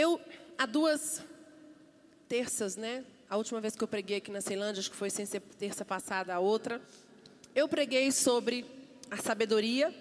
Eu, 0.00 0.20
há 0.56 0.64
duas 0.64 1.24
terças, 2.28 2.76
né? 2.76 3.04
A 3.28 3.36
última 3.36 3.60
vez 3.60 3.74
que 3.74 3.82
eu 3.82 3.88
preguei 3.88 4.18
aqui 4.18 4.30
na 4.30 4.40
Ceilândia, 4.40 4.78
acho 4.78 4.92
que 4.92 4.96
foi 4.96 5.10
sem 5.10 5.26
ser 5.26 5.40
terça 5.40 5.84
passada 5.84 6.32
a 6.32 6.38
outra, 6.38 6.80
eu 7.52 7.66
preguei 7.66 8.12
sobre 8.12 8.64
a 9.10 9.16
sabedoria 9.16 9.92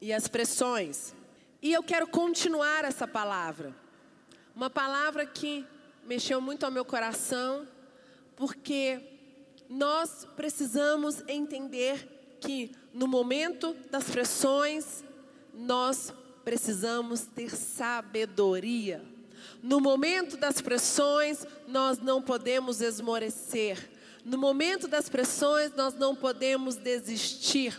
e 0.00 0.14
as 0.14 0.28
pressões. 0.28 1.12
E 1.60 1.74
eu 1.74 1.82
quero 1.82 2.06
continuar 2.06 2.86
essa 2.86 3.06
palavra. 3.06 3.76
Uma 4.56 4.70
palavra 4.70 5.26
que 5.26 5.66
mexeu 6.06 6.40
muito 6.40 6.64
ao 6.64 6.72
meu 6.72 6.86
coração, 6.86 7.68
porque 8.34 8.98
nós 9.68 10.26
precisamos 10.36 11.22
entender 11.28 12.38
que 12.40 12.74
no 12.94 13.06
momento 13.06 13.76
das 13.90 14.04
pressões, 14.04 15.04
nós 15.52 16.14
precisamos 16.44 17.22
ter 17.22 17.50
sabedoria. 17.50 19.02
No 19.62 19.80
momento 19.80 20.36
das 20.36 20.60
pressões, 20.60 21.46
nós 21.66 21.98
não 21.98 22.22
podemos 22.22 22.80
esmorecer. 22.80 23.90
No 24.24 24.38
momento 24.38 24.86
das 24.86 25.08
pressões, 25.08 25.72
nós 25.74 25.94
não 25.94 26.14
podemos 26.14 26.76
desistir. 26.76 27.78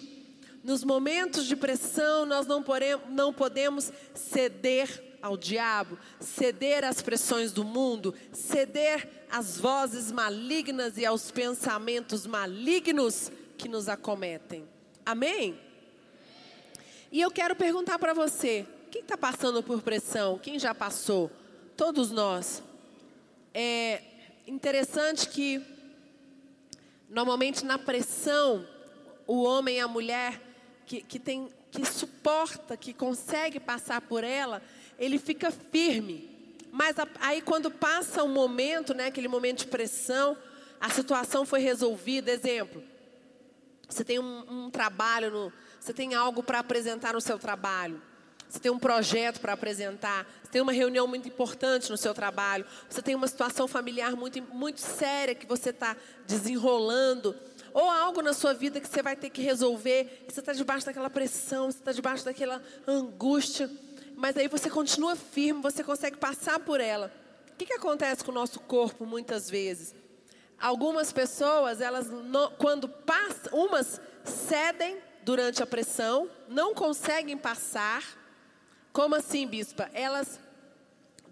Nos 0.64 0.84
momentos 0.84 1.46
de 1.46 1.56
pressão, 1.56 2.26
nós 2.26 2.46
não, 2.46 2.62
poremos, 2.62 3.06
não 3.10 3.34
podemos 3.34 3.92
ceder 4.14 5.18
ao 5.22 5.38
diabo, 5.38 5.98
ceder 6.20 6.84
às 6.84 7.02
pressões 7.02 7.52
do 7.52 7.64
mundo, 7.64 8.14
ceder 8.32 9.08
às 9.30 9.60
vozes 9.60 10.12
malignas 10.12 10.98
e 10.98 11.06
aos 11.06 11.32
pensamentos 11.32 12.26
malignos 12.26 13.32
que 13.58 13.70
nos 13.70 13.88
acometem. 13.88 14.68
Amém? 15.06 15.60
E 17.12 17.20
eu 17.20 17.30
quero 17.30 17.56
perguntar 17.56 18.00
para 18.00 18.14
você: 18.14 18.66
quem 18.90 19.02
está 19.02 19.18
passando 19.18 19.62
por 19.62 19.82
pressão? 19.82 20.40
Quem 20.40 20.58
já 20.58 20.74
passou? 20.74 21.30
Todos 21.76 22.10
nós. 22.10 22.64
É 23.54 24.02
interessante 24.48 25.28
que, 25.28 25.62
normalmente, 27.10 27.66
na 27.66 27.78
pressão, 27.78 28.66
o 29.28 29.44
homem 29.44 29.76
e 29.76 29.80
a 29.82 29.90
mulher 29.90 30.40
que, 30.86 31.02
que, 31.02 31.20
tem, 31.20 31.50
que 31.70 31.86
suporta, 31.86 32.78
que 32.78 32.94
consegue 32.94 33.60
passar 33.60 34.00
por 34.00 34.24
ela, 34.24 34.62
ele 34.98 35.20
fica 35.20 35.52
firme. 35.52 36.30
Mas 36.72 36.96
aí, 37.20 37.42
quando 37.42 37.70
passa 37.70 38.24
um 38.24 38.32
momento, 38.32 38.94
né, 38.94 39.08
aquele 39.08 39.28
momento 39.28 39.60
de 39.60 39.68
pressão, 39.68 40.38
a 40.80 40.90
situação 40.90 41.46
foi 41.46 41.60
resolvida. 41.60 42.32
Exemplo: 42.32 42.82
você 43.90 44.06
tem 44.06 44.18
um, 44.18 44.46
um 44.66 44.70
trabalho 44.70 45.30
no 45.30 45.54
você 45.82 45.94
tem 45.94 46.14
algo 46.14 46.44
para 46.44 46.60
apresentar 46.60 47.14
no 47.14 47.20
seu 47.20 47.40
trabalho. 47.40 48.00
Você 48.48 48.60
tem 48.60 48.72
um 48.72 48.78
projeto 48.78 49.42
para 49.42 49.54
apresentar. 49.54 50.28
Você 50.44 50.52
tem 50.52 50.62
uma 50.62 50.72
reunião 50.72 51.08
muito 51.08 51.28
importante 51.28 51.90
no 51.90 51.98
seu 51.98 52.14
trabalho. 52.14 52.64
Você 52.88 53.02
tem 53.02 53.16
uma 53.16 53.28
situação 53.28 53.68
familiar 53.68 54.16
muito, 54.16 54.40
muito 54.54 54.80
séria 54.80 55.34
que 55.34 55.48
você 55.48 55.72
está 55.72 55.98
desenrolando. 56.28 57.36
Ou 57.74 57.90
algo 57.90 58.22
na 58.22 58.32
sua 58.32 58.54
vida 58.54 58.80
que 58.80 58.88
você 58.88 59.02
vai 59.02 59.16
ter 59.16 59.32
que 59.32 59.42
resolver. 59.42 60.24
E 60.28 60.32
você 60.32 60.40
está 60.40 60.54
debaixo 60.54 60.86
daquela 60.86 61.10
pressão, 61.10 61.72
você 61.72 61.80
está 61.80 61.92
debaixo 61.92 62.26
daquela 62.26 62.62
angústia. 62.86 63.68
Mas 64.16 64.38
aí 64.38 64.48
você 64.48 64.70
continua 64.70 65.16
firme, 65.16 65.64
você 65.64 65.84
consegue 65.84 66.18
passar 66.18 66.60
por 66.60 66.80
ela. 66.80 67.12
O 67.54 67.56
que, 67.56 67.66
que 67.66 67.74
acontece 67.74 68.24
com 68.24 68.30
o 68.30 68.36
nosso 68.36 68.60
corpo 68.60 69.04
muitas 69.04 69.50
vezes? 69.50 69.96
Algumas 70.60 71.12
pessoas, 71.12 71.82
elas 71.82 72.08
quando 72.60 72.88
passam, 72.88 73.52
umas 73.58 74.00
cedem 74.24 75.00
durante 75.24 75.62
a 75.62 75.68
pressão, 75.68 76.30
não 76.48 76.74
conseguem 76.74 77.38
passar. 77.38 78.04
Como 78.92 79.16
assim, 79.16 79.48
bispa? 79.48 79.90
Elas 79.94 80.40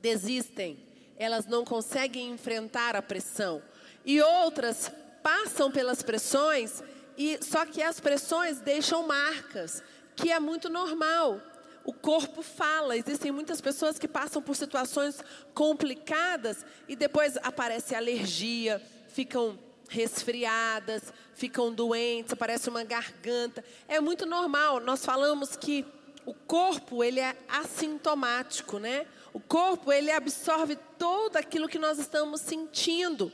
desistem, 0.02 0.80
elas 1.18 1.46
não 1.46 1.66
conseguem 1.66 2.30
enfrentar 2.30 2.96
a 2.96 3.02
pressão. 3.02 3.62
E 4.06 4.22
outras 4.22 4.92
passam 5.22 5.72
pelas 5.72 6.02
pressões, 6.02 6.82
e 7.18 7.38
só 7.42 7.66
que 7.66 7.82
as 7.84 8.00
pressões 8.00 8.60
deixam 8.60 9.06
marcas, 9.06 9.84
que 10.16 10.32
é 10.32 10.40
muito 10.40 10.70
normal. 10.70 11.42
O 11.84 11.94
corpo 11.94 12.42
fala, 12.42 12.96
existem 12.96 13.32
muitas 13.32 13.60
pessoas 13.60 13.98
que 13.98 14.08
passam 14.08 14.42
por 14.42 14.56
situações 14.56 15.24
complicadas 15.54 16.66
e 16.88 16.96
depois 16.96 17.36
aparece 17.38 17.96
alergia, 17.96 18.82
ficam 19.08 19.58
resfriadas, 19.90 21.14
ficam 21.34 21.74
doentes, 21.74 22.34
aparece 22.34 22.70
uma 22.70 22.84
garganta. 22.84 23.64
É 23.88 24.00
muito 24.00 24.26
normal. 24.26 24.80
Nós 24.80 25.04
falamos 25.04 25.56
que 25.56 25.86
o 26.26 26.34
corpo 26.34 27.04
ele 27.04 27.20
é 27.20 27.36
assintomático, 27.48 28.80
né? 28.80 29.06
O 29.34 29.40
corpo 29.40 29.92
ele 29.92 30.12
absorve 30.12 30.78
todo 30.98 31.38
aquilo 31.38 31.68
que 31.68 31.80
nós 31.80 32.00
estamos 32.00 32.42
sentindo. 32.42 33.32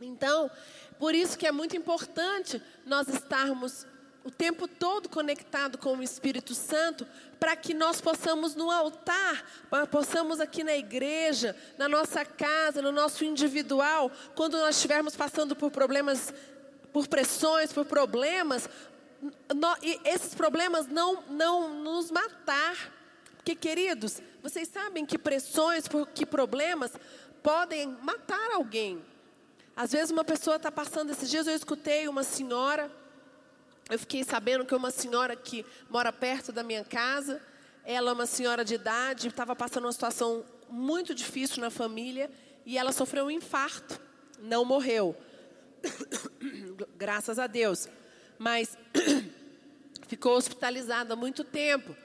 Então, 0.00 0.50
por 0.98 1.14
isso 1.14 1.38
que 1.38 1.46
é 1.46 1.52
muito 1.52 1.76
importante 1.76 2.62
nós 2.84 3.08
estarmos 3.08 3.86
o 4.24 4.30
tempo 4.30 4.66
todo 4.66 5.08
conectado 5.08 5.78
com 5.78 5.96
o 5.96 6.02
Espírito 6.02 6.54
Santo, 6.54 7.06
para 7.38 7.54
que 7.56 7.72
nós 7.72 8.00
possamos 8.00 8.54
no 8.54 8.70
altar, 8.70 9.44
possamos 9.90 10.40
aqui 10.40 10.64
na 10.64 10.76
igreja, 10.76 11.56
na 11.78 11.88
nossa 11.88 12.24
casa, 12.24 12.82
no 12.82 12.92
nosso 12.92 13.24
individual, 13.24 14.10
quando 14.34 14.58
nós 14.58 14.76
estivermos 14.76 15.16
passando 15.16 15.54
por 15.54 15.70
problemas, 15.70 16.32
por 16.92 17.06
pressões, 17.06 17.72
por 17.72 17.84
problemas, 17.84 18.68
e 19.82 20.00
esses 20.04 20.34
problemas 20.34 20.86
não, 20.88 21.22
não 21.28 21.82
nos 21.82 22.10
matar. 22.10 22.92
Porque, 23.36 23.54
queridos, 23.54 24.20
vocês 24.42 24.68
sabem 24.68 25.06
que 25.06 25.16
pressões, 25.16 25.84
que 26.14 26.26
problemas 26.26 26.92
podem 27.42 27.96
matar 28.02 28.52
alguém. 28.52 29.02
Às 29.74 29.92
vezes 29.92 30.10
uma 30.10 30.24
pessoa 30.24 30.56
está 30.56 30.72
passando, 30.72 31.12
esses 31.12 31.30
dias 31.30 31.46
eu 31.46 31.54
escutei 31.54 32.08
uma 32.08 32.24
senhora 32.24 32.90
eu 33.88 33.98
fiquei 33.98 34.22
sabendo 34.22 34.64
que 34.66 34.74
uma 34.74 34.90
senhora 34.90 35.34
que 35.34 35.64
mora 35.88 36.12
perto 36.12 36.52
da 36.52 36.62
minha 36.62 36.84
casa, 36.84 37.40
ela 37.84 38.10
é 38.10 38.12
uma 38.12 38.26
senhora 38.26 38.64
de 38.64 38.74
idade, 38.74 39.28
estava 39.28 39.56
passando 39.56 39.84
uma 39.84 39.92
situação 39.92 40.44
muito 40.68 41.14
difícil 41.14 41.60
na 41.60 41.70
família 41.70 42.30
e 42.66 42.76
ela 42.76 42.92
sofreu 42.92 43.24
um 43.24 43.30
infarto. 43.30 43.98
Não 44.40 44.64
morreu. 44.64 45.16
Graças 46.96 47.38
a 47.38 47.46
Deus. 47.46 47.88
Mas 48.38 48.76
ficou 50.06 50.36
hospitalizada 50.36 51.14
há 51.14 51.16
muito 51.16 51.42
tempo. 51.42 51.96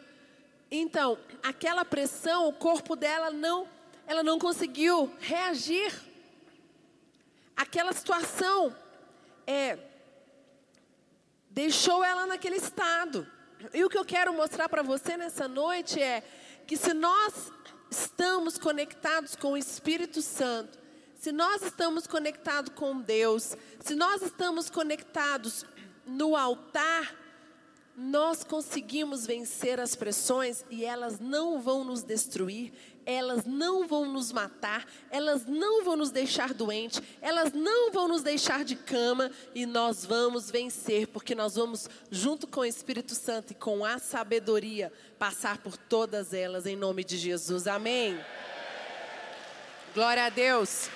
Então, 0.72 1.20
aquela 1.44 1.84
pressão, 1.84 2.48
o 2.48 2.54
corpo 2.54 2.96
dela 2.96 3.30
não, 3.30 3.68
ela 4.08 4.24
não 4.24 4.40
conseguiu 4.40 5.14
reagir. 5.20 5.94
Aquela 7.58 7.92
situação 7.92 8.74
é 9.46 9.78
deixou 11.54 12.04
ela 12.04 12.26
naquele 12.26 12.58
estado. 12.58 13.26
E 13.74 13.84
o 13.84 13.90
que 13.90 13.98
eu 13.98 14.04
quero 14.04 14.34
mostrar 14.34 14.68
para 14.68 14.82
você 14.82 15.16
nessa 15.16 15.48
noite 15.48 16.02
é 16.02 16.24
que 16.66 16.76
se 16.76 16.94
nós 16.94 17.52
estamos 17.90 18.58
conectados 18.58 19.36
com 19.36 19.54
o 19.54 19.58
Espírito 19.58 20.22
Santo, 20.22 20.80
se 21.16 21.32
nós 21.32 21.62
estamos 21.62 22.08
conectados 22.08 22.74
com 22.76 23.00
Deus, 23.00 23.56
se 23.80 23.96
nós 23.96 24.22
estamos 24.22 24.70
conectados 24.70 25.66
no 26.06 26.36
altar, 26.36 27.16
nós 27.96 28.44
conseguimos 28.44 29.26
vencer 29.26 29.80
as 29.80 29.96
pressões 29.96 30.66
e 30.70 30.84
elas 30.84 31.20
não 31.20 31.62
vão 31.62 31.84
nos 31.84 32.02
destruir, 32.02 32.74
elas 33.06 33.46
não 33.46 33.88
vão 33.88 34.06
nos 34.06 34.32
matar, 34.32 34.86
elas 35.10 35.46
não 35.46 35.84
vão 35.84 35.96
nos 35.96 36.12
deixar 36.12 36.54
doentes, 36.54 37.02
elas 37.22 37.54
não 37.54 37.92
vão 37.92 38.08
nos 38.08 38.22
deixar 38.22 38.64
de 38.64 38.76
cama 38.76 39.30
e 39.54 39.66
nós 39.66 40.06
vamos 40.06 40.50
vencer, 40.50 41.08
porque 41.08 41.36
nós 41.36 41.56
vamos, 41.56 41.90
junto 42.10 42.48
com 42.48 42.62
o 42.62 42.66
Espírito 42.66 43.16
Santo 43.16 43.52
e 43.52 43.56
com 43.56 43.86
a 43.86 44.00
sabedoria, 44.00 44.92
passar 45.20 45.58
por 45.58 45.78
todas 45.78 46.34
elas 46.34 46.66
em 46.66 46.76
nome 46.76 47.04
de 47.04 47.18
Jesus. 47.18 47.68
Amém. 47.68 48.20
Glória 49.94 50.26
a 50.26 50.30
Deus. 50.30 50.90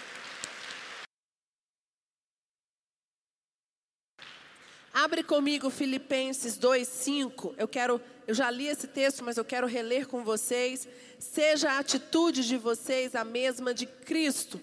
Abre 5.00 5.22
comigo 5.22 5.70
Filipenses 5.70 6.58
2:5. 6.58 7.54
Eu 7.56 7.68
quero, 7.68 8.02
eu 8.26 8.34
já 8.34 8.50
li 8.50 8.66
esse 8.66 8.88
texto, 8.88 9.24
mas 9.24 9.38
eu 9.38 9.46
quero 9.46 9.68
reler 9.68 10.08
com 10.08 10.24
vocês. 10.24 10.88
Seja 11.20 11.74
a 11.74 11.78
atitude 11.78 12.48
de 12.48 12.58
vocês 12.58 13.14
a 13.14 13.24
mesma 13.24 13.76
de 13.76 13.86
Cristo. 13.86 14.60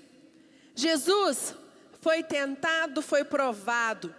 Jesus 0.74 1.54
foi 2.00 2.24
tentado, 2.24 3.00
foi 3.00 3.22
provado. 3.22 4.12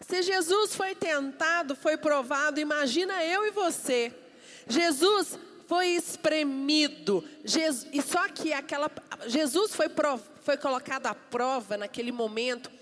Se 0.00 0.22
Jesus 0.22 0.72
foi 0.76 0.94
tentado, 0.94 1.74
foi 1.74 1.96
provado, 1.96 2.60
imagina 2.60 3.24
eu 3.24 3.44
e 3.44 3.50
você. 3.50 4.14
Jesus 4.68 5.36
foi 5.66 5.88
espremido. 5.88 7.24
Jesus, 7.44 7.88
e 7.92 8.00
só 8.00 8.28
que 8.28 8.52
aquela 8.52 8.88
Jesus 9.26 9.74
foi, 9.74 9.88
foi 10.42 10.56
colocado 10.56 11.06
à 11.06 11.14
prova 11.14 11.76
naquele 11.76 12.12
momento 12.12 12.75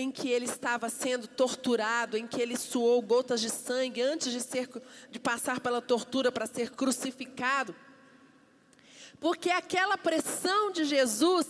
em 0.00 0.12
que 0.12 0.30
ele 0.30 0.44
estava 0.44 0.88
sendo 0.88 1.26
torturado, 1.26 2.16
em 2.16 2.24
que 2.24 2.40
ele 2.40 2.56
suou 2.56 3.02
gotas 3.02 3.40
de 3.40 3.50
sangue 3.50 4.00
antes 4.00 4.30
de, 4.30 4.40
ser, 4.40 4.70
de 5.10 5.18
passar 5.18 5.58
pela 5.58 5.82
tortura 5.82 6.30
para 6.30 6.46
ser 6.46 6.70
crucificado. 6.70 7.74
Porque 9.18 9.50
aquela 9.50 9.98
pressão 9.98 10.70
de 10.70 10.84
Jesus, 10.84 11.48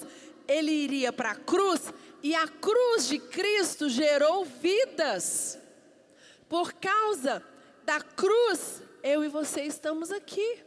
ele 0.48 0.72
iria 0.72 1.12
para 1.12 1.32
a 1.32 1.34
cruz 1.34 1.92
e 2.22 2.34
a 2.34 2.48
cruz 2.48 3.06
de 3.06 3.18
Cristo 3.18 3.86
gerou 3.86 4.46
vidas. 4.46 5.58
Por 6.48 6.72
causa 6.72 7.44
da 7.84 8.00
cruz, 8.00 8.80
eu 9.02 9.22
e 9.22 9.28
você 9.28 9.64
estamos 9.64 10.10
aqui. 10.10 10.64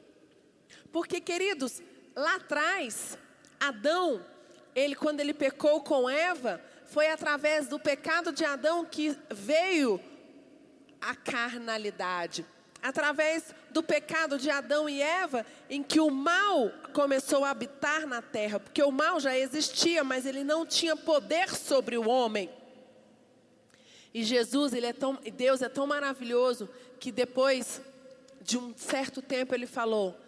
Porque, 0.92 1.20
queridos, 1.20 1.82
lá 2.16 2.36
atrás, 2.36 3.18
Adão, 3.60 4.24
ele 4.76 4.94
quando 4.94 5.20
ele 5.20 5.34
pecou 5.34 5.82
com 5.82 6.08
Eva, 6.08 6.62
foi 6.92 7.08
através 7.08 7.70
do 7.70 7.80
pecado 7.80 8.34
de 8.34 8.44
Adão 8.44 8.84
que 8.84 9.18
veio 9.30 9.98
a 11.00 11.16
carnalidade. 11.16 12.46
Através 12.84 13.56
do 13.70 13.82
pecado 13.82 14.38
de 14.38 14.50
Adão 14.50 14.90
e 14.90 15.02
Eva, 15.02 15.46
em 15.70 15.82
que 15.82 16.02
o 16.02 16.10
mal 16.10 16.70
começou 16.94 17.46
a 17.46 17.52
habitar 17.52 18.06
na 18.06 18.22
terra, 18.22 18.60
porque 18.60 18.84
o 18.84 18.92
mal 18.92 19.22
já 19.22 19.38
existia, 19.38 20.04
mas 20.04 20.26
ele 20.26 20.44
não 20.44 20.66
tinha 20.66 20.98
poder 20.98 21.56
sobre 21.56 21.98
o 21.98 22.10
homem. 22.10 22.50
E 24.14 24.22
Jesus, 24.22 24.74
ele 24.74 24.88
é 24.88 24.94
tão, 24.94 25.18
Deus 25.34 25.62
é 25.62 25.70
tão 25.70 25.88
maravilhoso 25.88 26.68
que 27.00 27.10
depois 27.10 27.82
de 28.42 28.58
um 28.58 28.76
certo 28.76 29.22
tempo 29.22 29.56
ele 29.56 29.66
falou: 29.66 30.20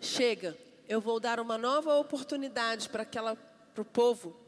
chega, 0.00 0.56
eu 0.88 0.98
vou 0.98 1.20
dar 1.20 1.38
uma 1.40 1.58
nova 1.58 1.94
oportunidade 1.96 2.88
para 2.88 3.02
aquela, 3.02 3.36
para 3.74 3.82
o 3.82 3.84
povo, 3.84 4.45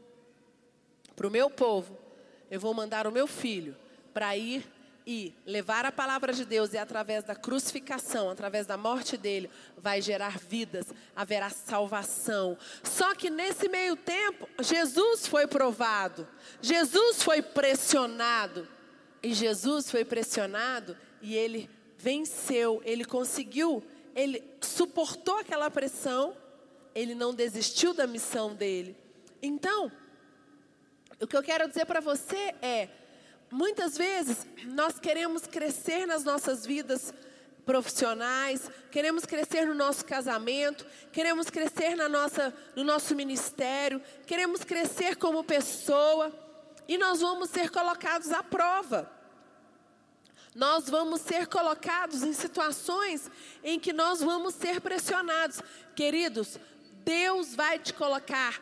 para 1.19 1.27
o 1.27 1.31
meu 1.31 1.49
povo. 1.49 1.97
Eu 2.49 2.61
vou 2.61 2.73
mandar 2.73 3.05
o 3.05 3.11
meu 3.11 3.27
filho 3.27 3.75
para 4.13 4.37
ir 4.37 4.65
e 5.05 5.33
levar 5.45 5.83
a 5.83 5.91
palavra 5.91 6.31
de 6.31 6.45
Deus 6.45 6.71
e 6.71 6.77
através 6.77 7.25
da 7.25 7.35
crucificação, 7.35 8.29
através 8.29 8.65
da 8.65 8.77
morte 8.77 9.17
dele, 9.17 9.49
vai 9.75 10.01
gerar 10.01 10.39
vidas, 10.39 10.85
haverá 11.13 11.49
salvação. 11.49 12.57
Só 12.81 13.13
que 13.15 13.29
nesse 13.29 13.67
meio 13.67 13.97
tempo, 13.97 14.47
Jesus 14.61 15.27
foi 15.27 15.45
provado, 15.45 16.25
Jesus 16.61 17.21
foi 17.21 17.41
pressionado. 17.41 18.65
E 19.21 19.33
Jesus 19.33 19.91
foi 19.91 20.05
pressionado 20.05 20.95
e 21.21 21.35
ele 21.35 21.69
venceu, 21.97 22.81
ele 22.85 23.03
conseguiu, 23.03 23.83
ele 24.15 24.41
suportou 24.61 25.35
aquela 25.35 25.69
pressão, 25.69 26.33
ele 26.95 27.13
não 27.13 27.33
desistiu 27.33 27.93
da 27.93 28.07
missão 28.07 28.55
dele. 28.55 28.95
Então, 29.41 29.91
o 31.21 31.27
que 31.27 31.35
eu 31.35 31.43
quero 31.43 31.67
dizer 31.67 31.85
para 31.85 31.99
você 31.99 32.55
é: 32.61 32.89
muitas 33.51 33.97
vezes 33.97 34.45
nós 34.65 34.99
queremos 34.99 35.45
crescer 35.45 36.05
nas 36.05 36.23
nossas 36.23 36.65
vidas 36.65 37.13
profissionais, 37.65 38.69
queremos 38.89 39.25
crescer 39.25 39.65
no 39.65 39.75
nosso 39.75 40.03
casamento, 40.03 40.85
queremos 41.11 41.49
crescer 41.49 41.95
na 41.95 42.09
nossa, 42.09 42.53
no 42.75 42.83
nosso 42.83 43.15
ministério, 43.15 44.01
queremos 44.25 44.63
crescer 44.63 45.17
como 45.17 45.43
pessoa 45.43 46.33
e 46.87 46.97
nós 46.97 47.21
vamos 47.21 47.49
ser 47.49 47.69
colocados 47.69 48.31
à 48.31 48.41
prova. 48.41 49.11
Nós 50.55 50.89
vamos 50.89 51.21
ser 51.21 51.45
colocados 51.45 52.23
em 52.23 52.33
situações 52.33 53.29
em 53.63 53.79
que 53.79 53.93
nós 53.93 54.19
vamos 54.19 54.55
ser 54.55 54.81
pressionados. 54.81 55.61
Queridos, 55.95 56.57
Deus 57.05 57.53
vai 57.53 57.77
te 57.77 57.93
colocar 57.93 58.59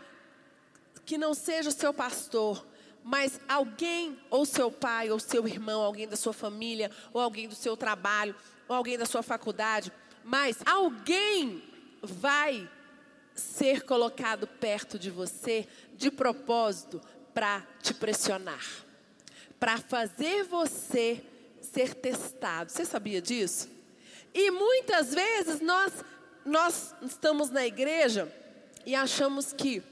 que 1.08 1.18
não 1.18 1.34
seja 1.34 1.70
o 1.70 1.72
seu 1.72 1.94
pastor, 1.94 2.68
mas 3.02 3.40
alguém, 3.48 4.20
ou 4.30 4.46
seu 4.46 4.70
pai, 4.70 5.10
ou 5.10 5.18
seu 5.18 5.48
irmão, 5.48 5.82
alguém 5.82 6.06
da 6.06 6.18
sua 6.18 6.34
família, 6.34 6.92
ou 7.14 7.22
alguém 7.22 7.48
do 7.48 7.56
seu 7.56 7.78
trabalho, 7.78 8.36
ou 8.68 8.76
alguém 8.76 8.98
da 8.98 9.06
sua 9.06 9.24
faculdade, 9.24 9.90
mas 10.22 10.58
alguém 10.66 11.64
vai 12.04 12.70
ser 13.34 13.84
colocado 13.84 14.46
perto 14.46 15.00
de 15.00 15.10
você 15.10 15.66
de 15.96 16.12
propósito 16.12 17.02
para 17.34 17.66
te 17.82 17.94
pressionar, 17.94 18.66
para 19.58 19.78
fazer 19.78 20.44
você 20.44 21.24
ser 21.62 21.94
testado. 21.94 22.70
Você 22.70 22.84
sabia 22.84 23.22
disso? 23.22 23.70
E 24.34 24.52
muitas 24.52 25.14
vezes 25.14 25.62
nós 25.62 25.94
nós 26.44 26.94
estamos 27.02 27.50
na 27.50 27.66
igreja 27.66 28.30
e 28.86 28.96
achamos 28.96 29.52
que 29.52 29.84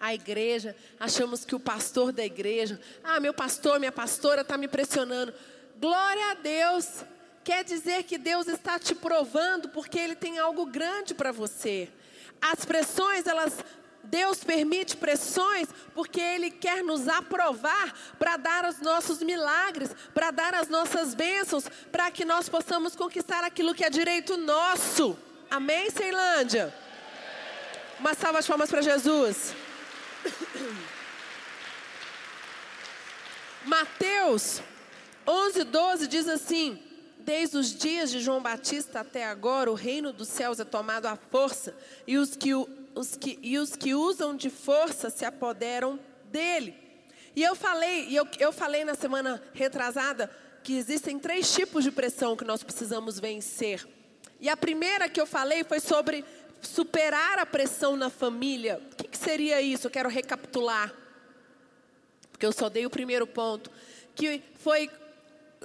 a 0.00 0.14
igreja, 0.14 0.74
achamos 0.98 1.44
que 1.44 1.54
o 1.54 1.60
pastor 1.60 2.10
da 2.10 2.24
igreja, 2.24 2.80
ah, 3.04 3.20
meu 3.20 3.34
pastor, 3.34 3.78
minha 3.78 3.92
pastora 3.92 4.40
está 4.40 4.56
me 4.56 4.66
pressionando. 4.66 5.34
Glória 5.78 6.30
a 6.30 6.34
Deus. 6.34 7.04
Quer 7.44 7.64
dizer 7.64 8.04
que 8.04 8.18
Deus 8.18 8.48
está 8.48 8.78
te 8.78 8.94
provando 8.94 9.68
porque 9.68 9.98
Ele 9.98 10.14
tem 10.14 10.38
algo 10.38 10.66
grande 10.66 11.14
para 11.14 11.32
você. 11.32 11.88
As 12.40 12.64
pressões, 12.64 13.26
elas 13.26 13.58
Deus 14.02 14.42
permite 14.42 14.96
pressões 14.96 15.68
porque 15.94 16.20
Ele 16.20 16.50
quer 16.50 16.82
nos 16.82 17.06
aprovar 17.06 17.94
para 18.18 18.36
dar 18.36 18.68
os 18.68 18.80
nossos 18.80 19.22
milagres, 19.22 19.94
para 20.14 20.30
dar 20.30 20.54
as 20.54 20.68
nossas 20.68 21.14
bênçãos, 21.14 21.64
para 21.92 22.10
que 22.10 22.24
nós 22.24 22.48
possamos 22.48 22.96
conquistar 22.96 23.44
aquilo 23.44 23.74
que 23.74 23.84
é 23.84 23.90
direito 23.90 24.36
nosso. 24.36 25.16
Amém, 25.50 25.90
Ceilândia? 25.90 26.74
Uma 27.98 28.14
salva 28.14 28.40
de 28.40 28.48
palmas 28.48 28.70
para 28.70 28.82
Jesus. 28.82 29.54
Mateus 33.64 34.60
11, 35.26 35.64
12 35.64 36.06
diz 36.06 36.28
assim: 36.28 36.78
Desde 37.18 37.56
os 37.56 37.74
dias 37.74 38.10
de 38.10 38.20
João 38.20 38.42
Batista 38.42 39.00
até 39.00 39.26
agora, 39.26 39.70
o 39.70 39.74
reino 39.74 40.12
dos 40.12 40.28
céus 40.28 40.60
é 40.60 40.64
tomado 40.64 41.06
à 41.06 41.16
força, 41.16 41.74
e 42.06 42.16
os 42.16 42.36
que, 42.36 42.54
os 42.54 43.16
que, 43.16 43.38
e 43.42 43.58
os 43.58 43.76
que 43.76 43.94
usam 43.94 44.36
de 44.36 44.50
força 44.50 45.10
se 45.10 45.24
apoderam 45.24 45.98
dele. 46.24 46.76
E 47.34 47.42
eu 47.42 47.54
falei, 47.54 48.08
e 48.08 48.16
eu, 48.16 48.26
eu 48.38 48.52
falei 48.52 48.84
na 48.84 48.94
semana 48.94 49.42
retrasada 49.52 50.30
que 50.62 50.76
existem 50.76 51.18
três 51.18 51.52
tipos 51.52 51.84
de 51.84 51.90
pressão 51.90 52.36
que 52.36 52.44
nós 52.44 52.62
precisamos 52.62 53.20
vencer. 53.20 53.86
E 54.40 54.48
a 54.48 54.56
primeira 54.56 55.08
que 55.08 55.20
eu 55.20 55.26
falei 55.26 55.64
foi 55.64 55.80
sobre 55.80 56.24
superar 56.62 57.38
a 57.38 57.46
pressão 57.46 57.96
na 57.96 58.10
família. 58.10 58.80
O 58.92 58.96
que, 58.96 59.08
que 59.08 59.18
seria 59.18 59.60
isso? 59.60 59.86
Eu 59.86 59.90
quero 59.90 60.08
recapitular. 60.08 60.92
Porque 62.30 62.46
eu 62.46 62.52
só 62.52 62.68
dei 62.68 62.86
o 62.86 62.90
primeiro 62.90 63.26
ponto. 63.26 63.70
Que 64.14 64.42
foi. 64.56 64.90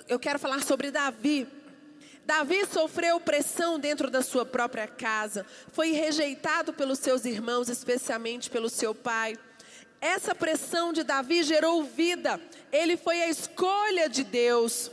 Eu 0.08 0.20
quero 0.20 0.40
falar 0.40 0.64
sobre 0.64 0.92
Davi. 0.92 1.48
Davi 2.26 2.66
sofreu 2.66 3.20
pressão 3.20 3.80
dentro 3.80 4.10
da 4.10 4.24
sua 4.24 4.44
própria 4.44 4.88
casa, 4.88 5.46
foi 5.72 5.92
rejeitado 5.92 6.74
pelos 6.74 6.98
seus 6.98 7.24
irmãos, 7.24 7.70
especialmente 7.70 8.50
pelo 8.50 8.68
seu 8.68 8.96
pai. 8.96 9.38
Essa 10.02 10.34
pressão 10.34 10.92
de 10.92 11.04
Davi 11.04 11.44
gerou 11.44 11.84
vida, 11.84 12.42
ele 12.72 12.98
foi 12.98 13.22
a 13.22 13.30
escolha 13.30 14.10
de 14.10 14.24
Deus. 14.24 14.90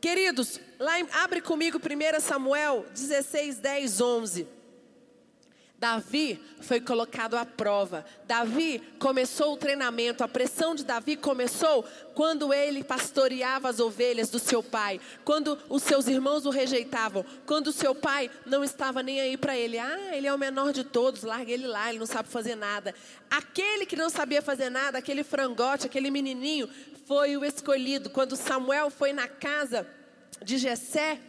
Queridos, 0.00 0.60
lá 0.78 1.00
em, 1.00 1.08
abre 1.12 1.40
comigo 1.40 1.78
1 1.78 2.20
Samuel 2.20 2.86
16, 2.92 3.58
10, 3.58 4.00
11. 4.00 4.46
Davi 5.84 6.40
foi 6.62 6.80
colocado 6.80 7.36
à 7.36 7.44
prova. 7.44 8.06
Davi 8.26 8.82
começou 8.98 9.52
o 9.52 9.56
treinamento. 9.58 10.24
A 10.24 10.28
pressão 10.28 10.74
de 10.74 10.82
Davi 10.82 11.14
começou 11.14 11.84
quando 12.14 12.54
ele 12.54 12.82
pastoreava 12.82 13.68
as 13.68 13.80
ovelhas 13.80 14.30
do 14.30 14.38
seu 14.38 14.62
pai, 14.62 14.98
quando 15.26 15.58
os 15.68 15.82
seus 15.82 16.08
irmãos 16.08 16.46
o 16.46 16.50
rejeitavam, 16.50 17.22
quando 17.44 17.66
o 17.66 17.72
seu 17.72 17.94
pai 17.94 18.30
não 18.46 18.64
estava 18.64 19.02
nem 19.02 19.20
aí 19.20 19.36
para 19.36 19.58
ele. 19.58 19.78
Ah, 19.78 20.16
ele 20.16 20.26
é 20.26 20.32
o 20.32 20.38
menor 20.38 20.72
de 20.72 20.84
todos, 20.84 21.22
larga 21.22 21.52
ele 21.52 21.66
lá, 21.66 21.90
ele 21.90 21.98
não 21.98 22.06
sabe 22.06 22.30
fazer 22.30 22.54
nada. 22.54 22.94
Aquele 23.30 23.84
que 23.84 23.94
não 23.94 24.08
sabia 24.08 24.40
fazer 24.40 24.70
nada, 24.70 24.96
aquele 24.96 25.22
frangote, 25.22 25.84
aquele 25.84 26.10
menininho, 26.10 26.66
foi 27.04 27.36
o 27.36 27.44
escolhido. 27.44 28.08
Quando 28.08 28.36
Samuel 28.36 28.88
foi 28.88 29.12
na 29.12 29.28
casa 29.28 29.86
de 30.42 30.56
Jessé, 30.56 31.20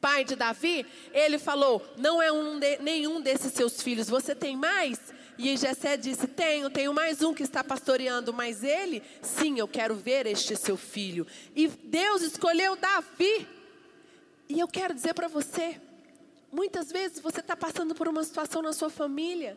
pai 0.00 0.24
de 0.24 0.34
Davi, 0.34 0.86
ele 1.12 1.38
falou: 1.38 1.86
Não 1.96 2.22
é 2.22 2.32
um 2.32 2.58
de, 2.58 2.78
nenhum 2.78 3.20
desses 3.20 3.52
seus 3.52 3.82
filhos, 3.82 4.08
você 4.08 4.34
tem 4.34 4.56
mais? 4.56 4.98
E 5.38 5.56
Jessé 5.56 5.96
disse: 5.96 6.26
Tenho, 6.26 6.70
tenho 6.70 6.92
mais 6.92 7.22
um 7.22 7.32
que 7.34 7.42
está 7.42 7.62
pastoreando, 7.62 8.32
mas 8.32 8.62
ele, 8.62 9.02
sim, 9.22 9.58
eu 9.58 9.68
quero 9.68 9.94
ver 9.94 10.26
este 10.26 10.56
seu 10.56 10.76
filho. 10.76 11.26
E 11.54 11.68
Deus 11.68 12.22
escolheu 12.22 12.76
Davi. 12.76 13.46
E 14.48 14.58
eu 14.58 14.68
quero 14.68 14.94
dizer 14.94 15.14
para 15.14 15.28
você: 15.28 15.80
muitas 16.52 16.90
vezes 16.90 17.20
você 17.20 17.40
está 17.40 17.56
passando 17.56 17.94
por 17.94 18.08
uma 18.08 18.24
situação 18.24 18.62
na 18.62 18.72
sua 18.72 18.90
família 18.90 19.56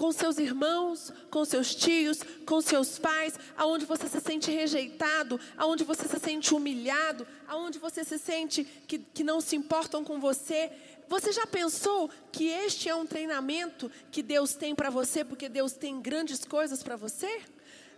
com 0.00 0.10
seus 0.12 0.38
irmãos, 0.38 1.12
com 1.30 1.44
seus 1.44 1.74
tios, 1.74 2.20
com 2.46 2.58
seus 2.62 2.98
pais, 2.98 3.34
aonde 3.54 3.84
você 3.84 4.08
se 4.08 4.18
sente 4.18 4.50
rejeitado, 4.50 5.38
aonde 5.58 5.84
você 5.84 6.08
se 6.08 6.18
sente 6.18 6.54
humilhado, 6.54 7.28
aonde 7.46 7.78
você 7.78 8.02
se 8.02 8.18
sente 8.18 8.64
que, 8.88 8.98
que 8.98 9.22
não 9.22 9.42
se 9.42 9.56
importam 9.56 10.02
com 10.02 10.18
você. 10.18 10.72
Você 11.06 11.32
já 11.32 11.46
pensou 11.46 12.08
que 12.32 12.48
este 12.48 12.88
é 12.88 12.94
um 12.94 13.04
treinamento 13.04 13.92
que 14.10 14.22
Deus 14.22 14.54
tem 14.54 14.74
para 14.74 14.88
você, 14.88 15.22
porque 15.22 15.50
Deus 15.50 15.74
tem 15.74 16.00
grandes 16.00 16.46
coisas 16.46 16.82
para 16.82 16.96
você? 16.96 17.42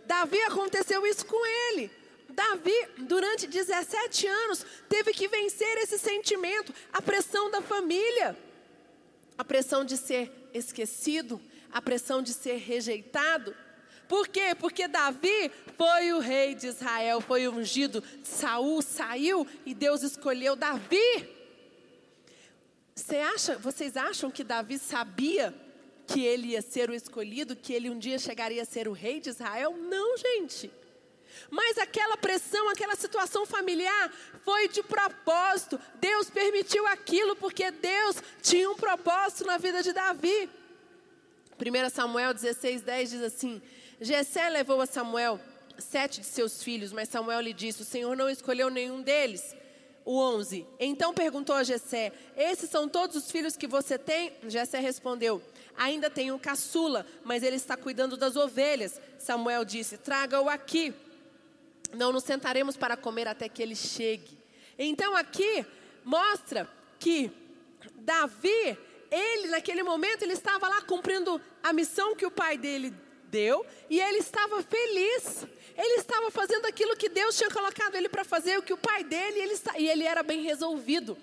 Davi 0.05 0.41
aconteceu 0.41 1.07
isso 1.07 1.25
com 1.25 1.45
ele. 1.45 1.89
Davi, 2.27 2.75
durante 2.97 3.47
17 3.47 4.27
anos, 4.27 4.65
teve 4.89 5.13
que 5.13 5.29
vencer 5.29 5.77
esse 5.77 5.97
sentimento, 5.97 6.73
a 6.91 7.01
pressão 7.01 7.49
da 7.49 7.61
família. 7.61 8.37
a 9.35 9.43
pressão 9.43 9.83
de 9.83 9.97
ser 9.97 10.31
esquecido, 10.53 11.41
a 11.73 11.81
pressão 11.81 12.21
de 12.21 12.33
ser 12.33 12.57
rejeitado. 12.57 13.55
Por 14.07 14.27
quê? 14.27 14.53
Porque 14.57 14.87
Davi 14.87 15.51
foi 15.75 16.13
o 16.13 16.19
rei 16.19 16.53
de 16.53 16.67
Israel, 16.67 17.19
foi 17.19 17.47
ungido. 17.47 18.03
Saul 18.23 18.81
saiu 18.81 19.47
e 19.65 19.73
Deus 19.73 20.03
escolheu 20.03 20.55
Davi. 20.55 21.29
Você 22.95 23.17
acha, 23.17 23.57
vocês 23.57 23.97
acham 23.97 24.29
que 24.29 24.43
Davi 24.43 24.77
sabia 24.77 25.53
que 26.05 26.23
ele 26.23 26.49
ia 26.49 26.61
ser 26.61 26.89
o 26.89 26.93
escolhido, 26.93 27.55
que 27.55 27.73
ele 27.73 27.89
um 27.89 27.97
dia 27.97 28.19
chegaria 28.19 28.61
a 28.61 28.65
ser 28.65 28.87
o 28.87 28.91
rei 28.91 29.19
de 29.19 29.29
Israel? 29.29 29.75
Não, 29.75 30.15
gente. 30.17 30.71
Mas 31.49 31.77
aquela 31.79 32.15
pressão, 32.15 32.69
aquela 32.69 32.95
situação 32.95 33.45
familiar 33.45 34.11
foi 34.43 34.67
de 34.67 34.83
propósito. 34.83 35.79
Deus 35.95 36.29
permitiu 36.29 36.85
aquilo 36.87 37.35
porque 37.35 37.71
Deus 37.71 38.17
tinha 38.41 38.69
um 38.69 38.75
propósito 38.75 39.45
na 39.45 39.57
vida 39.57 39.81
de 39.81 39.91
Davi. 39.91 40.49
1 41.63 41.89
Samuel 41.89 42.33
16, 42.33 42.81
10 42.81 43.09
diz 43.09 43.21
assim: 43.21 43.61
Jessé 44.01 44.49
levou 44.49 44.81
a 44.81 44.85
Samuel 44.85 45.39
sete 45.77 46.19
de 46.21 46.27
seus 46.27 46.61
filhos, 46.61 46.91
mas 46.91 47.09
Samuel 47.09 47.41
lhe 47.41 47.53
disse: 47.53 47.81
O 47.81 47.85
Senhor 47.85 48.15
não 48.17 48.29
escolheu 48.29 48.69
nenhum 48.69 49.01
deles. 49.01 49.55
O 50.05 50.19
11. 50.19 50.67
Então 50.79 51.13
perguntou 51.13 51.55
a 51.55 51.63
Jessé: 51.63 52.11
Esses 52.35 52.69
são 52.69 52.89
todos 52.89 53.15
os 53.15 53.31
filhos 53.31 53.55
que 53.55 53.67
você 53.67 53.97
tem? 53.97 54.33
Jessé 54.47 54.79
respondeu: 54.79 55.41
Ainda 55.77 56.09
tenho 56.09 56.37
caçula, 56.37 57.05
mas 57.23 57.43
ele 57.43 57.55
está 57.55 57.77
cuidando 57.77 58.17
das 58.17 58.35
ovelhas. 58.35 58.99
Samuel 59.17 59.63
disse: 59.63 59.97
Traga-o 59.97 60.49
aqui. 60.49 60.93
Não 61.93 62.11
nos 62.11 62.23
sentaremos 62.23 62.75
para 62.75 62.97
comer 62.97 63.27
até 63.27 63.47
que 63.47 63.61
ele 63.61 63.75
chegue. 63.75 64.37
Então 64.77 65.15
aqui 65.15 65.65
mostra 66.03 66.67
que 66.99 67.31
Davi, 67.95 68.77
ele 69.13 69.47
naquele 69.47 69.83
momento 69.83 70.23
ele 70.23 70.33
estava 70.33 70.67
lá 70.67 70.81
cumprindo 70.81 71.39
a 71.61 71.71
missão 71.71 72.15
que 72.15 72.25
o 72.25 72.31
pai 72.31 72.57
dele 72.57 72.93
deu 73.29 73.65
e 73.89 73.99
ele 73.99 74.17
estava 74.17 74.61
feliz. 74.63 75.45
Ele 75.75 75.99
estava 75.99 76.29
fazendo 76.29 76.65
aquilo 76.65 76.95
que 76.95 77.09
Deus 77.09 77.35
tinha 77.35 77.49
colocado 77.49 77.95
ele 77.95 78.07
para 78.07 78.23
fazer, 78.23 78.57
o 78.59 78.63
que 78.63 78.73
o 78.73 78.77
pai 78.77 79.03
dele, 79.03 79.39
ele, 79.39 79.55
e 79.77 79.87
ele 79.87 80.03
era 80.03 80.21
bem 80.21 80.41
resolvido. 80.41 81.17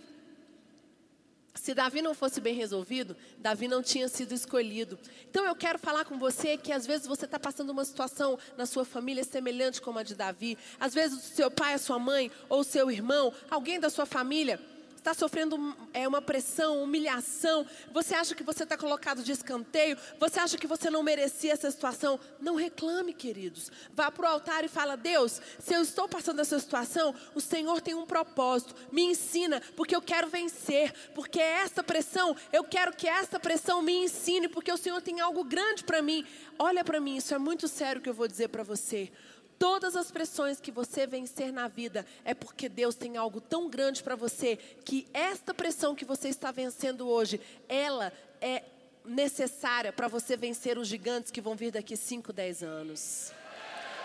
Se 1.55 1.75
Davi 1.75 2.01
não 2.01 2.15
fosse 2.15 2.41
bem 2.41 2.55
resolvido, 2.55 3.17
Davi 3.39 3.69
não 3.69 3.83
tinha 3.83 4.09
sido 4.09 4.33
escolhido. 4.33 4.99
Então 5.29 5.45
eu 5.45 5.55
quero 5.55 5.79
falar 5.79 6.05
com 6.05 6.19
você 6.19 6.57
que 6.57 6.73
às 6.73 6.87
vezes 6.87 7.07
você 7.07 7.27
está 7.27 7.39
passando 7.39 7.71
uma 7.71 7.85
situação 7.85 8.39
na 8.57 8.67
sua 8.67 8.85
família 8.85 9.23
semelhante 9.23 9.81
como 9.81 9.99
a 9.99 10.03
de 10.03 10.15
Davi. 10.15 10.57
Às 10.79 10.95
vezes 10.95 11.19
o 11.19 11.35
seu 11.35 11.51
pai, 11.51 11.75
a 11.75 11.79
sua 11.79 11.99
mãe 11.99 12.31
ou 12.49 12.61
o 12.61 12.65
seu 12.65 12.91
irmão, 12.91 13.33
alguém 13.51 13.79
da 13.79 13.91
sua 13.91 14.07
família 14.07 14.61
está 15.01 15.15
sofrendo 15.15 15.77
é, 15.93 16.07
uma 16.07 16.23
pressão, 16.23 16.83
humilhação, 16.83 17.67
você 17.93 18.15
acha 18.15 18.35
que 18.35 18.43
você 18.43 18.63
está 18.63 18.77
colocado 18.77 19.23
de 19.23 19.33
escanteio, 19.33 19.97
você 20.19 20.39
acha 20.39 20.57
que 20.57 20.67
você 20.67 20.91
não 20.91 21.03
merecia 21.03 21.53
essa 21.53 21.71
situação, 21.71 22.21
não 22.39 22.55
reclame, 22.55 23.13
queridos. 23.13 23.71
Vá 23.93 24.11
para 24.11 24.25
o 24.25 24.33
altar 24.33 24.65
e 24.65 24.69
fala: 24.69 24.97
Deus, 24.97 25.41
se 25.59 25.75
eu 25.75 25.83
estou 25.83 26.09
passando 26.09 26.41
essa 26.41 26.59
situação, 26.59 27.15
o 27.35 27.41
Senhor 27.41 27.81
tem 27.81 27.95
um 27.95 28.07
propósito, 28.07 28.75
me 28.93 29.03
ensina, 29.03 29.61
porque 29.75 29.97
eu 29.97 30.03
quero 30.03 30.29
vencer, 30.29 30.93
porque 31.15 31.41
essa 31.41 31.83
pressão, 31.83 32.37
eu 32.53 32.63
quero 32.63 32.93
que 32.93 33.09
essa 33.09 33.41
pressão 33.41 33.83
me 33.83 34.05
ensine, 34.05 34.49
porque 34.49 34.71
o 34.71 34.77
Senhor 34.77 35.01
tem 35.01 35.21
algo 35.21 35.43
grande 35.43 35.83
para 35.83 36.03
mim. 36.03 36.27
Olha 36.59 36.85
para 36.85 37.01
mim, 37.01 37.17
isso 37.17 37.35
é 37.35 37.39
muito 37.39 37.67
sério 37.67 38.03
que 38.03 38.09
eu 38.09 38.15
vou 38.15 38.29
dizer 38.29 38.49
para 38.49 38.63
você. 38.63 39.11
Todas 39.61 39.95
as 39.95 40.11
pressões 40.11 40.59
que 40.59 40.73
você 40.73 41.07
vencer 41.07 41.53
na 41.53 41.69
vida 41.69 42.07
é 42.25 42.33
porque 42.33 42.67
Deus 42.67 42.95
tem 42.95 43.19
algo 43.19 43.43
tão 43.43 43.69
grande 43.69 44.03
para 44.03 44.17
você 44.17 44.57
que 44.57 45.07
esta 45.13 45.53
pressão 45.53 45.95
que 45.95 46.03
você 46.03 46.29
está 46.29 46.51
vencendo 46.51 47.07
hoje, 47.07 47.39
ela 47.69 48.11
é 48.41 48.65
necessária 49.05 49.93
para 49.93 50.09
você 50.09 50.35
vencer 50.35 50.79
os 50.79 50.89
gigantes 50.89 51.31
que 51.31 51.43
vão 51.43 51.55
vir 51.55 51.73
daqui 51.73 51.95
5, 51.95 52.33
10 52.33 52.63
anos. 52.63 53.33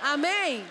Amém? 0.02 0.68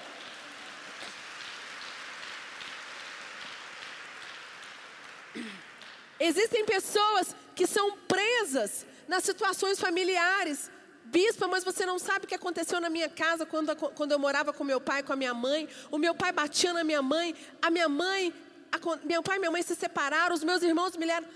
Existem 6.20 6.66
pessoas 6.66 7.34
que 7.54 7.66
são 7.66 7.96
presas 8.00 8.84
nas 9.08 9.24
situações 9.24 9.80
familiares 9.80 10.70
Bispa, 11.06 11.46
mas 11.46 11.62
você 11.62 11.84
não 11.84 11.98
sabe 11.98 12.24
o 12.24 12.28
que 12.28 12.34
aconteceu 12.34 12.80
na 12.80 12.90
minha 12.90 13.08
casa 13.08 13.44
quando, 13.44 13.74
quando 13.76 14.12
eu 14.12 14.18
morava 14.18 14.52
com 14.52 14.64
meu 14.64 14.80
pai, 14.80 15.02
com 15.02 15.12
a 15.12 15.16
minha 15.16 15.34
mãe. 15.34 15.68
O 15.90 15.98
meu 15.98 16.14
pai 16.14 16.32
batia 16.32 16.72
na 16.72 16.82
minha 16.82 17.02
mãe. 17.02 17.34
A 17.60 17.70
minha 17.70 17.88
mãe, 17.88 18.32
a, 18.72 19.06
meu 19.06 19.22
pai 19.22 19.36
e 19.36 19.38
minha 19.38 19.50
mãe 19.50 19.62
se 19.62 19.74
separaram. 19.74 20.34
Os 20.34 20.42
meus 20.42 20.62
irmãos 20.62 20.96
me 20.96 21.06
leram. 21.06 21.26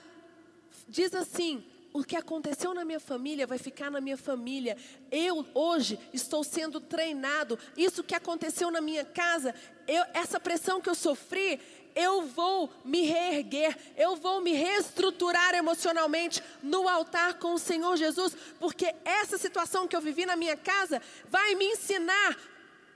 Diz 0.89 1.15
assim: 1.15 1.65
o 1.93 2.05
que 2.05 2.17
aconteceu 2.17 2.75
na 2.75 2.85
minha 2.85 3.01
família 3.01 3.47
vai 3.47 3.59
ficar 3.59 3.91
na 3.91 4.01
minha 4.01 4.17
família. 4.17 4.77
Eu 5.11 5.45
hoje 5.55 5.99
estou 6.13 6.45
sendo 6.45 6.81
treinado. 6.81 7.59
Isso 7.77 8.05
que 8.05 8.15
aconteceu 8.15 8.71
na 8.71 8.81
minha 8.81 9.05
casa, 9.05 9.55
eu, 9.87 10.05
essa 10.13 10.39
pressão 10.39 10.81
que 10.81 10.89
eu 10.89 10.95
sofri, 10.95 11.61
eu 11.99 12.23
vou 12.23 12.73
me 12.85 13.03
reerguer, 13.03 13.77
eu 13.97 14.15
vou 14.15 14.41
me 14.41 14.53
reestruturar 14.53 15.53
emocionalmente 15.57 16.41
no 16.63 16.89
altar 16.89 17.35
com 17.35 17.55
o 17.55 17.59
Senhor 17.59 17.97
Jesus, 17.97 18.37
porque 18.61 18.95
essa 19.05 19.37
situação 19.37 19.89
que 19.89 19.97
eu 19.97 20.01
vivi 20.01 20.25
na 20.25 20.37
minha 20.37 20.57
casa 20.57 21.03
vai 21.29 21.57
me 21.57 21.65
ensinar 21.65 22.39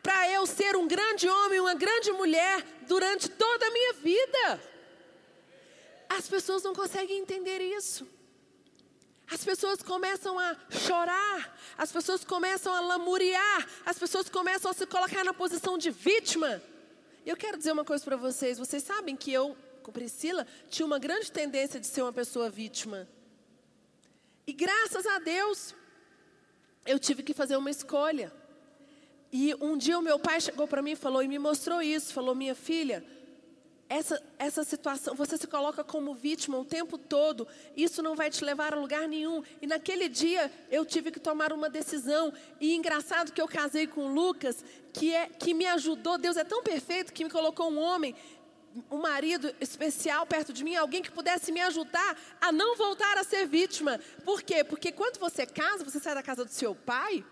para 0.05 0.31
eu 0.31 0.47
ser 0.47 0.77
um 0.77 0.87
grande 0.87 1.29
homem, 1.29 1.59
uma 1.59 1.75
grande 1.75 2.13
mulher 2.13 2.65
durante 2.87 3.29
toda 3.29 3.67
a 3.67 3.71
minha 3.73 3.93
vida. 3.95 4.63
As 6.09 6.29
pessoas 6.29 6.63
não 6.63 6.73
conseguem 6.73 7.19
entender 7.19 7.61
isso. 7.61 8.07
As 9.29 9.43
pessoas 9.43 9.83
começam 9.83 10.39
a 10.39 10.55
chorar, 10.71 11.59
as 11.77 11.91
pessoas 11.91 12.23
começam 12.23 12.73
a 12.73 12.81
lamuriar, 12.81 13.67
as 13.85 13.99
pessoas 13.99 14.29
começam 14.29 14.71
a 14.71 14.75
se 14.75 14.87
colocar 14.87 15.25
na 15.25 15.35
posição 15.35 15.77
de 15.77 15.91
vítima. 15.91 16.63
Eu 17.25 17.37
quero 17.37 17.57
dizer 17.57 17.73
uma 17.73 17.85
coisa 17.85 18.05
para 18.05 18.17
vocês. 18.17 18.59
Vocês 18.59 18.83
sabem 18.83 19.17
que 19.17 19.33
eu, 19.33 19.57
com 19.83 19.93
Priscila, 19.93 20.47
tinha 20.69 20.85
uma 20.85 20.99
grande 20.99 21.31
tendência 21.31 21.79
de 21.79 21.87
ser 21.87 22.03
uma 22.03 22.13
pessoa 22.13 22.51
vítima. 22.51 23.09
E 24.47 24.53
graças 24.53 25.07
a 25.07 25.19
Deus, 25.21 25.75
eu 26.85 26.99
tive 26.99 27.23
que 27.23 27.33
fazer 27.33 27.57
uma 27.57 27.71
escolha. 27.71 28.33
E 29.33 29.55
um 29.61 29.77
dia 29.77 29.99
o 29.99 30.03
meu 30.03 30.19
pai 30.19 30.41
chegou 30.41 30.67
para 30.67 30.83
mim 30.83 30.93
e 30.93 30.97
falou, 30.97 31.23
e 31.23 31.29
me 31.29 31.39
mostrou 31.39 31.81
isso, 31.81 32.13
falou, 32.13 32.35
minha 32.35 32.55
filha, 32.55 33.05
essa, 33.93 34.23
essa 34.39 34.65
situação, 34.65 35.15
você 35.15 35.37
se 35.37 35.47
coloca 35.47 35.85
como 35.85 36.15
vítima 36.15 36.59
o 36.59 36.65
tempo 36.65 36.97
todo, 36.97 37.47
isso 37.77 38.03
não 38.03 38.17
vai 38.17 38.31
te 38.31 38.43
levar 38.43 38.73
a 38.73 38.77
lugar 38.77 39.07
nenhum. 39.07 39.43
E 39.61 39.67
naquele 39.67 40.09
dia 40.09 40.51
eu 40.71 40.87
tive 40.87 41.11
que 41.11 41.21
tomar 41.21 41.53
uma 41.53 41.69
decisão. 41.69 42.33
E 42.59 42.75
engraçado 42.75 43.33
que 43.33 43.41
eu 43.41 43.47
casei 43.47 43.87
com 43.87 44.15
Lucas, 44.15 44.65
que, 44.95 45.15
é, 45.15 45.27
que 45.29 45.53
me 45.53 45.67
ajudou. 45.67 46.17
Deus 46.17 46.39
é 46.39 46.45
tão 46.45 46.63
perfeito 46.63 47.13
que 47.13 47.23
me 47.23 47.29
colocou 47.29 47.71
um 47.71 47.79
homem, 47.79 48.17
um 48.91 48.97
marido 48.97 49.55
especial 49.61 50.25
perto 50.25 50.55
de 50.55 50.65
mim, 50.65 50.75
alguém 50.75 51.03
que 51.03 51.11
pudesse 51.11 51.53
me 51.53 51.61
ajudar 51.61 52.19
a 52.41 52.51
não 52.51 52.75
voltar 52.79 53.19
a 53.19 53.25
ser 53.25 53.47
vítima. 53.47 54.01
Por 54.25 54.41
quê? 54.43 54.65
Porque 54.65 54.91
quando 54.91 55.19
você 55.19 55.45
casa, 55.45 55.85
você 55.85 56.01
sai 56.01 56.15
da 56.15 56.23
casa 56.23 56.47
do 56.47 56.51
seu 56.51 56.75
pai 56.75 57.23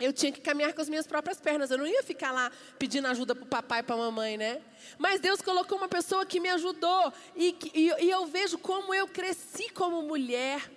eu 0.00 0.12
tinha 0.12 0.32
que 0.32 0.40
caminhar 0.40 0.72
com 0.72 0.80
as 0.80 0.88
minhas 0.88 1.06
próprias 1.06 1.38
pernas. 1.38 1.70
Eu 1.70 1.78
não 1.78 1.86
ia 1.86 2.02
ficar 2.02 2.32
lá 2.32 2.50
pedindo 2.78 3.06
ajuda 3.06 3.34
para 3.34 3.44
o 3.44 3.46
papai 3.46 3.80
e 3.80 3.82
para 3.82 3.94
a 3.94 3.98
mamãe, 3.98 4.36
né? 4.36 4.62
Mas 4.98 5.20
Deus 5.20 5.42
colocou 5.42 5.76
uma 5.76 5.88
pessoa 5.88 6.24
que 6.24 6.40
me 6.40 6.48
ajudou. 6.48 7.12
E, 7.36 7.54
e, 7.74 8.04
e, 8.04 8.10
eu 8.10 8.26
vejo 8.26 8.58
como 8.58 8.94
eu 8.94 9.06
cresci 9.06 9.70
como 9.70 10.02
mulher. 10.02 10.70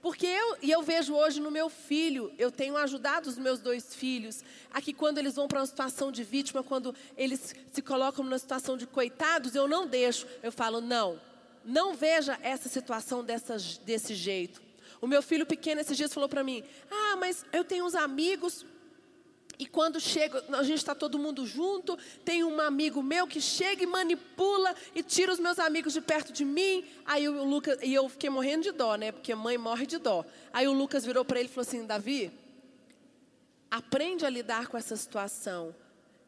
Porque 0.00 0.26
eu, 0.26 0.56
e 0.62 0.70
eu 0.70 0.82
vejo 0.82 1.14
hoje 1.14 1.40
no 1.40 1.50
meu 1.50 1.68
filho, 1.68 2.32
eu 2.38 2.50
tenho 2.50 2.76
ajudado 2.76 3.28
os 3.28 3.36
meus 3.36 3.58
dois 3.58 3.94
filhos, 3.94 4.44
a 4.72 4.80
que 4.80 4.92
quando 4.92 5.18
eles 5.18 5.34
vão 5.34 5.48
para 5.48 5.58
uma 5.58 5.66
situação 5.66 6.12
de 6.12 6.22
vítima, 6.22 6.62
quando 6.62 6.94
eles 7.16 7.54
se 7.72 7.82
colocam 7.82 8.24
numa 8.24 8.38
situação 8.38 8.76
de 8.76 8.86
coitados, 8.86 9.56
eu 9.56 9.66
não 9.66 9.86
deixo. 9.86 10.26
Eu 10.40 10.52
falo, 10.52 10.80
não, 10.80 11.20
não 11.64 11.94
veja 11.94 12.38
essa 12.42 12.68
situação 12.68 13.24
dessa, 13.24 13.56
desse 13.84 14.14
jeito. 14.14 14.67
O 15.00 15.06
meu 15.06 15.22
filho 15.22 15.46
pequeno 15.46 15.80
esses 15.80 15.96
dias 15.96 16.12
falou 16.12 16.28
para 16.28 16.44
mim: 16.44 16.62
Ah, 16.90 17.16
mas 17.16 17.44
eu 17.52 17.64
tenho 17.64 17.84
uns 17.84 17.94
amigos. 17.94 18.64
E 19.58 19.66
quando 19.66 19.98
chega, 19.98 20.44
a 20.56 20.62
gente 20.62 20.78
está 20.78 20.94
todo 20.94 21.18
mundo 21.18 21.44
junto. 21.44 21.98
Tem 22.24 22.44
um 22.44 22.60
amigo 22.60 23.02
meu 23.02 23.26
que 23.26 23.40
chega 23.40 23.82
e 23.82 23.86
manipula 23.86 24.72
e 24.94 25.02
tira 25.02 25.32
os 25.32 25.40
meus 25.40 25.58
amigos 25.58 25.92
de 25.92 26.00
perto 26.00 26.32
de 26.32 26.44
mim. 26.44 26.84
Aí 27.04 27.28
o 27.28 27.42
Lucas, 27.44 27.78
e 27.82 27.92
eu 27.92 28.08
fiquei 28.08 28.30
morrendo 28.30 28.62
de 28.62 28.72
dó, 28.72 28.94
né? 28.94 29.10
Porque 29.10 29.34
mãe 29.34 29.58
morre 29.58 29.84
de 29.84 29.98
dó. 29.98 30.24
Aí 30.52 30.68
o 30.68 30.72
Lucas 30.72 31.04
virou 31.04 31.24
para 31.24 31.40
ele 31.40 31.48
e 31.48 31.52
falou 31.52 31.66
assim: 31.66 31.84
Davi, 31.84 32.30
aprende 33.68 34.24
a 34.24 34.30
lidar 34.30 34.68
com 34.68 34.76
essa 34.76 34.94
situação. 34.94 35.74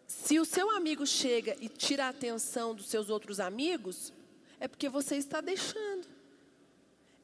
Se 0.08 0.40
o 0.40 0.44
seu 0.44 0.68
amigo 0.70 1.06
chega 1.06 1.56
e 1.60 1.68
tira 1.68 2.06
a 2.06 2.08
atenção 2.08 2.74
dos 2.74 2.86
seus 2.86 3.08
outros 3.08 3.38
amigos, 3.38 4.12
é 4.58 4.66
porque 4.66 4.88
você 4.88 5.14
está 5.14 5.40
deixando. 5.40 6.04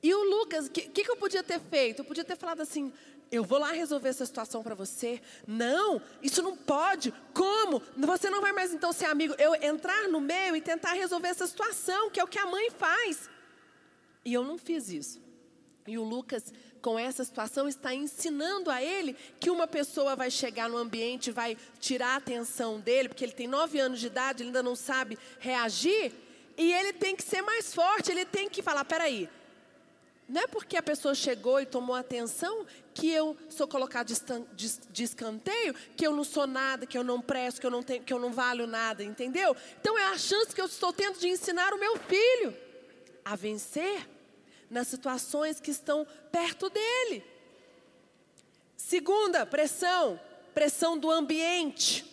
E 0.06 0.14
o 0.14 0.22
Lucas, 0.22 0.66
o 0.66 0.70
que, 0.70 0.82
que, 0.82 1.10
eu 1.10 1.16
podia 1.16 1.42
ter 1.42 1.58
feito? 1.58 1.98
Eu 1.98 2.04
podia 2.04 2.22
ter 2.22 2.36
falado 2.36 2.60
assim: 2.60 2.92
eu 3.28 3.42
vou 3.42 3.58
lá 3.58 3.72
resolver 3.72 4.08
essa 4.08 4.24
situação 4.24 4.62
para 4.62 4.72
você. 4.72 5.20
Não, 5.44 6.00
isso 6.22 6.40
não 6.40 6.56
pode. 6.56 7.12
Como? 7.34 7.82
Você 7.96 8.30
não 8.30 8.40
vai 8.40 8.52
mais 8.52 8.72
então 8.72 8.92
ser 8.92 9.06
amigo. 9.06 9.34
Eu 9.36 9.56
entrar 9.56 10.06
no 10.06 10.20
meio 10.20 10.54
e 10.54 10.60
tentar 10.60 10.92
resolver 10.92 11.26
essa 11.26 11.44
situação, 11.44 12.08
que 12.08 12.20
é 12.20 12.22
o 12.22 12.28
que 12.28 12.38
a 12.38 12.46
mãe 12.46 12.70
faz. 12.70 13.28
E 14.24 14.32
eu 14.32 14.44
não 14.44 14.56
fiz 14.56 14.90
isso. 14.90 15.20
E 15.88 15.98
o 15.98 16.04
Lucas, 16.04 16.54
com 16.80 16.96
essa 16.96 17.24
situação, 17.24 17.66
está 17.66 17.92
ensinando 17.92 18.70
a 18.70 18.80
ele 18.80 19.16
que 19.40 19.50
uma 19.50 19.66
pessoa 19.66 20.14
vai 20.14 20.30
chegar 20.30 20.68
no 20.68 20.76
ambiente, 20.76 21.32
vai 21.32 21.56
tirar 21.80 22.10
a 22.10 22.16
atenção 22.18 22.78
dele, 22.78 23.08
porque 23.08 23.24
ele 23.24 23.32
tem 23.32 23.48
nove 23.48 23.80
anos 23.80 23.98
de 23.98 24.06
idade, 24.06 24.44
ele 24.44 24.50
ainda 24.50 24.62
não 24.62 24.76
sabe 24.76 25.18
reagir, 25.40 26.12
e 26.56 26.72
ele 26.72 26.92
tem 26.92 27.16
que 27.16 27.24
ser 27.24 27.42
mais 27.42 27.74
forte, 27.74 28.12
ele 28.12 28.24
tem 28.24 28.48
que 28.48 28.62
falar: 28.62 28.84
peraí, 28.84 29.28
não 30.28 30.42
é 30.42 30.46
porque 30.46 30.76
a 30.76 30.82
pessoa 30.82 31.14
chegou 31.14 31.60
e 31.60 31.66
tomou 31.66 31.94
atenção 31.94 32.66
que 32.92 33.08
eu 33.08 33.36
sou 33.48 33.68
colocado 33.68 34.12
de 34.12 35.04
escanteio, 35.04 35.72
que 35.96 36.04
eu 36.04 36.14
não 36.14 36.24
sou 36.24 36.46
nada, 36.46 36.84
que 36.84 36.98
eu 36.98 37.04
não 37.04 37.20
presto, 37.20 37.60
que 37.60 37.66
eu 37.66 37.70
não, 37.70 37.82
tenho, 37.82 38.02
que 38.02 38.12
eu 38.12 38.18
não 38.18 38.32
valho 38.32 38.66
nada, 38.66 39.04
entendeu? 39.04 39.54
Então 39.80 39.96
é 39.96 40.06
a 40.06 40.18
chance 40.18 40.52
que 40.52 40.60
eu 40.60 40.66
estou 40.66 40.92
tendo 40.92 41.18
de 41.18 41.28
ensinar 41.28 41.72
o 41.72 41.78
meu 41.78 41.96
filho 41.98 42.56
a 43.24 43.36
vencer 43.36 44.08
nas 44.68 44.88
situações 44.88 45.60
que 45.60 45.70
estão 45.70 46.04
perto 46.32 46.68
dele. 46.70 47.24
Segunda, 48.76 49.46
pressão, 49.46 50.18
pressão 50.52 50.98
do 50.98 51.10
ambiente. 51.10 52.04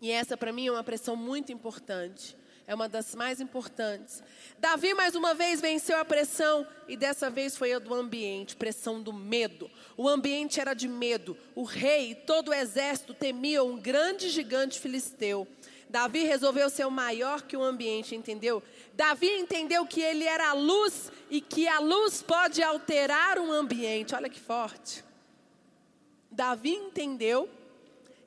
E 0.00 0.10
essa 0.10 0.36
para 0.36 0.52
mim 0.52 0.66
é 0.66 0.72
uma 0.72 0.84
pressão 0.84 1.16
muito 1.16 1.50
importante. 1.52 2.36
É 2.66 2.74
uma 2.74 2.88
das 2.88 3.14
mais 3.14 3.40
importantes. 3.40 4.22
Davi 4.58 4.92
mais 4.92 5.14
uma 5.14 5.34
vez 5.34 5.60
venceu 5.60 5.96
a 5.98 6.04
pressão 6.04 6.66
e 6.88 6.96
dessa 6.96 7.30
vez 7.30 7.56
foi 7.56 7.72
a 7.72 7.78
do 7.78 7.94
ambiente, 7.94 8.56
pressão 8.56 9.00
do 9.00 9.12
medo. 9.12 9.70
O 9.96 10.08
ambiente 10.08 10.60
era 10.60 10.74
de 10.74 10.88
medo. 10.88 11.36
O 11.54 11.62
rei 11.62 12.10
e 12.10 12.14
todo 12.16 12.48
o 12.48 12.54
exército 12.54 13.14
temiam 13.14 13.68
um 13.68 13.78
grande 13.78 14.28
gigante 14.30 14.80
filisteu. 14.80 15.46
Davi 15.88 16.24
resolveu 16.24 16.68
ser 16.68 16.84
o 16.84 16.90
maior 16.90 17.42
que 17.42 17.56
o 17.56 17.62
ambiente, 17.62 18.16
entendeu? 18.16 18.60
Davi 18.94 19.28
entendeu 19.28 19.86
que 19.86 20.00
ele 20.00 20.24
era 20.24 20.50
a 20.50 20.52
luz 20.52 21.12
e 21.30 21.40
que 21.40 21.68
a 21.68 21.78
luz 21.78 22.20
pode 22.20 22.60
alterar 22.64 23.38
um 23.38 23.52
ambiente. 23.52 24.12
Olha 24.12 24.28
que 24.28 24.40
forte. 24.40 25.04
Davi 26.32 26.72
entendeu 26.72 27.48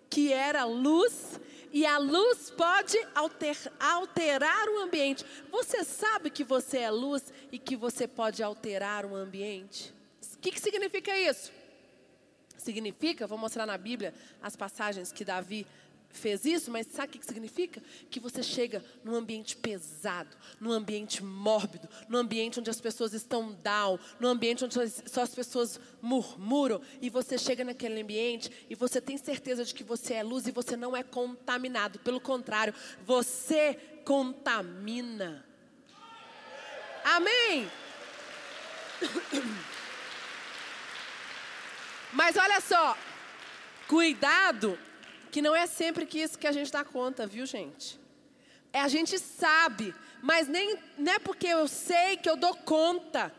que 0.09 0.31
era 0.31 0.63
luz 0.63 1.37
e 1.71 1.85
a 1.85 1.97
luz 1.97 2.49
pode 2.51 2.97
alter, 3.13 3.55
alterar 3.79 4.67
o 4.69 4.79
ambiente. 4.79 5.25
Você 5.51 5.83
sabe 5.83 6.29
que 6.29 6.43
você 6.43 6.79
é 6.79 6.91
luz 6.91 7.31
e 7.51 7.59
que 7.59 7.75
você 7.75 8.07
pode 8.07 8.41
alterar 8.41 9.05
o 9.05 9.15
ambiente? 9.15 9.93
O 10.35 10.37
que, 10.39 10.51
que 10.51 10.59
significa 10.59 11.17
isso? 11.17 11.51
Significa, 12.57 13.27
vou 13.27 13.37
mostrar 13.37 13.65
na 13.65 13.77
Bíblia 13.77 14.13
as 14.41 14.55
passagens 14.55 15.11
que 15.11 15.23
Davi 15.23 15.65
fez 16.11 16.45
isso, 16.45 16.71
mas 16.71 16.87
sabe 16.87 17.17
o 17.17 17.19
que 17.19 17.25
significa? 17.25 17.81
Que 18.09 18.19
você 18.19 18.41
chega 18.41 18.83
num 19.03 19.15
ambiente 19.15 19.55
pesado, 19.55 20.35
num 20.59 20.71
ambiente 20.71 21.23
mórbido, 21.23 21.87
num 22.07 22.17
ambiente 22.17 22.59
onde 22.59 22.69
as 22.69 22.81
pessoas 22.81 23.13
estão 23.13 23.53
down, 23.53 23.99
num 24.19 24.27
ambiente 24.27 24.65
onde 24.65 24.75
só 25.09 25.21
as 25.21 25.33
pessoas 25.33 25.79
murmuram, 26.01 26.81
e 27.01 27.09
você 27.09 27.37
chega 27.37 27.63
naquele 27.63 28.01
ambiente 28.01 28.51
e 28.69 28.75
você 28.75 28.99
tem 28.99 29.17
certeza 29.17 29.63
de 29.63 29.73
que 29.73 29.83
você 29.83 30.15
é 30.15 30.23
luz 30.23 30.47
e 30.47 30.51
você 30.51 30.75
não 30.75 30.95
é 30.95 31.03
contaminado. 31.03 31.99
Pelo 31.99 32.19
contrário, 32.19 32.73
você 33.05 33.75
contamina. 34.03 35.45
Amém? 37.03 37.69
Mas 42.11 42.35
olha 42.35 42.59
só, 42.59 42.97
cuidado 43.87 44.77
que 45.31 45.41
não 45.41 45.55
é 45.55 45.65
sempre 45.65 46.05
que 46.05 46.19
isso 46.19 46.37
que 46.37 46.47
a 46.47 46.51
gente 46.51 46.71
dá 46.71 46.83
conta, 46.83 47.25
viu, 47.27 47.45
gente? 47.45 47.99
É, 48.71 48.81
a 48.81 48.87
gente 48.87 49.17
sabe, 49.17 49.95
mas 50.21 50.47
nem 50.47 50.77
não 50.97 51.13
é 51.13 51.19
porque 51.19 51.47
eu 51.47 51.67
sei 51.67 52.17
que 52.17 52.29
eu 52.29 52.35
dou 52.35 52.55
conta. 52.55 53.33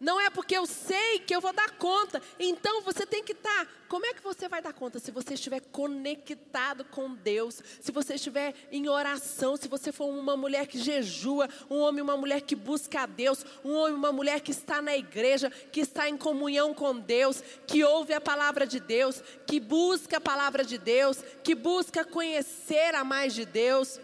Não 0.00 0.18
é 0.18 0.30
porque 0.30 0.56
eu 0.56 0.64
sei 0.64 1.18
que 1.18 1.36
eu 1.36 1.42
vou 1.42 1.52
dar 1.52 1.72
conta. 1.72 2.22
Então 2.38 2.80
você 2.80 3.04
tem 3.04 3.22
que 3.22 3.32
estar. 3.32 3.66
Tá, 3.66 3.70
como 3.86 4.06
é 4.06 4.14
que 4.14 4.22
você 4.22 4.48
vai 4.48 4.62
dar 4.62 4.72
conta? 4.72 4.98
Se 4.98 5.10
você 5.10 5.34
estiver 5.34 5.60
conectado 5.60 6.84
com 6.86 7.14
Deus, 7.14 7.62
se 7.80 7.92
você 7.92 8.14
estiver 8.14 8.54
em 8.72 8.88
oração, 8.88 9.58
se 9.58 9.68
você 9.68 9.92
for 9.92 10.06
uma 10.06 10.38
mulher 10.38 10.66
que 10.66 10.78
jejua, 10.78 11.50
um 11.68 11.80
homem, 11.80 12.00
uma 12.00 12.16
mulher 12.16 12.40
que 12.40 12.56
busca 12.56 13.02
a 13.02 13.06
Deus, 13.06 13.44
um 13.62 13.74
homem, 13.74 13.94
uma 13.94 14.10
mulher 14.10 14.40
que 14.40 14.52
está 14.52 14.80
na 14.80 14.96
igreja, 14.96 15.50
que 15.50 15.80
está 15.80 16.08
em 16.08 16.16
comunhão 16.16 16.72
com 16.72 16.98
Deus, 16.98 17.42
que 17.66 17.84
ouve 17.84 18.14
a 18.14 18.20
palavra 18.22 18.66
de 18.66 18.80
Deus, 18.80 19.22
que 19.46 19.60
busca 19.60 20.16
a 20.16 20.20
palavra 20.20 20.64
de 20.64 20.78
Deus, 20.78 21.22
que 21.44 21.54
busca 21.54 22.06
conhecer 22.06 22.94
a 22.94 23.04
mais 23.04 23.34
de 23.34 23.44
Deus. 23.44 24.00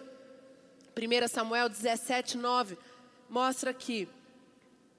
1 0.95 1.29
Samuel 1.29 1.71
17, 1.71 2.37
9 2.37 2.77
mostra 3.31 3.73
que 3.73 4.09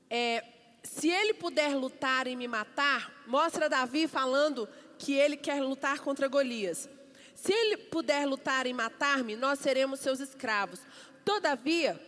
é, 0.10 0.44
se 0.84 1.10
ele 1.10 1.34
puder 1.34 1.76
lutar 1.76 2.28
e 2.28 2.36
me 2.36 2.48
matar, 2.48 3.24
mostra 3.28 3.70
Davi 3.70 4.08
falando 4.08 4.68
que 4.98 5.14
ele 5.14 5.38
quer 5.38 5.62
lutar 5.62 6.00
contra 6.00 6.28
Golias. 6.28 6.90
Se 7.36 7.54
ele 7.54 7.78
puder 7.78 8.26
lutar 8.26 8.66
e 8.66 8.74
matar-me, 8.74 9.36
nós 9.36 9.60
seremos 9.60 10.00
seus 10.00 10.20
escravos. 10.20 10.80
Todavia, 11.24 12.02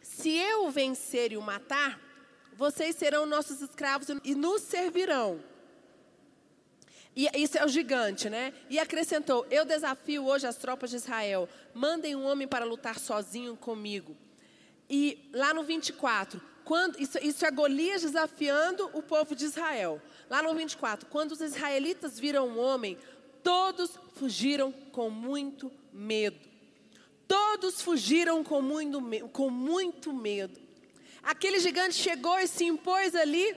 se 0.00 0.30
eu 0.36 0.70
vencer 0.70 1.32
e 1.32 1.36
o 1.36 1.42
matar, 1.42 2.00
vocês 2.52 2.94
serão 2.94 3.26
nossos 3.26 3.60
escravos 3.60 4.08
e 4.22 4.34
nos 4.34 4.62
servirão. 4.62 5.42
E 7.16 7.28
isso 7.42 7.58
é 7.58 7.64
o 7.64 7.68
gigante, 7.68 8.30
né? 8.30 8.52
E 8.68 8.78
acrescentou: 8.78 9.46
Eu 9.50 9.64
desafio 9.64 10.24
hoje 10.26 10.46
as 10.46 10.56
tropas 10.56 10.90
de 10.90 10.96
Israel. 10.96 11.48
Mandem 11.74 12.14
um 12.14 12.24
homem 12.24 12.46
para 12.46 12.64
lutar 12.64 12.98
sozinho 12.98 13.56
comigo. 13.56 14.16
E 14.88 15.28
lá 15.32 15.52
no 15.52 15.62
24, 15.62 16.40
quando, 16.64 17.00
isso, 17.00 17.18
isso 17.22 17.44
é 17.44 17.50
Golias 17.50 18.02
desafiando 18.02 18.88
o 18.92 19.02
povo 19.02 19.34
de 19.34 19.44
Israel. 19.44 20.00
Lá 20.28 20.42
no 20.42 20.54
24, 20.54 21.08
quando 21.08 21.32
os 21.32 21.40
israelitas 21.40 22.18
viram 22.18 22.48
um 22.48 22.58
homem, 22.58 22.96
todos 23.42 23.98
fugiram 24.14 24.72
com 24.92 25.10
muito 25.10 25.70
medo. 25.92 26.38
Todos 27.26 27.80
fugiram 27.80 28.42
com 28.42 28.60
muito, 28.60 29.00
com 29.32 29.50
muito 29.50 30.12
medo. 30.12 30.60
Aquele 31.22 31.60
gigante 31.60 31.94
chegou 31.94 32.38
e 32.38 32.46
se 32.46 32.64
impôs 32.64 33.14
ali 33.14 33.54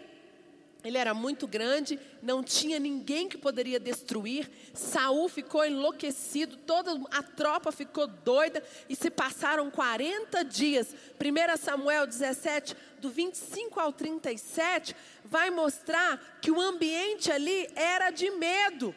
ele 0.84 0.98
era 0.98 1.14
muito 1.14 1.48
grande, 1.48 1.98
não 2.22 2.44
tinha 2.44 2.78
ninguém 2.78 3.30
que 3.30 3.38
poderia 3.38 3.80
destruir. 3.80 4.50
Saul 4.74 5.30
ficou 5.30 5.66
enlouquecido, 5.66 6.58
toda 6.58 6.92
a 7.10 7.24
tropa 7.24 7.72
ficou 7.72 8.06
doida 8.06 8.62
e 8.90 8.96
se 8.96 9.10
passaram 9.10 9.72
40 9.72 10.44
dias. 10.44 10.94
1 10.94 11.58
Samuel 11.58 12.06
17, 12.06 12.76
do 13.00 13.10
25 13.10 13.80
ao 13.80 13.94
37, 13.94 14.94
vai 15.24 15.50
mostrar 15.50 16.40
que 16.42 16.52
o 16.52 16.60
ambiente 16.60 17.32
ali 17.32 17.70
era 17.76 18.12
de 18.12 18.30
medo. 18.32 18.94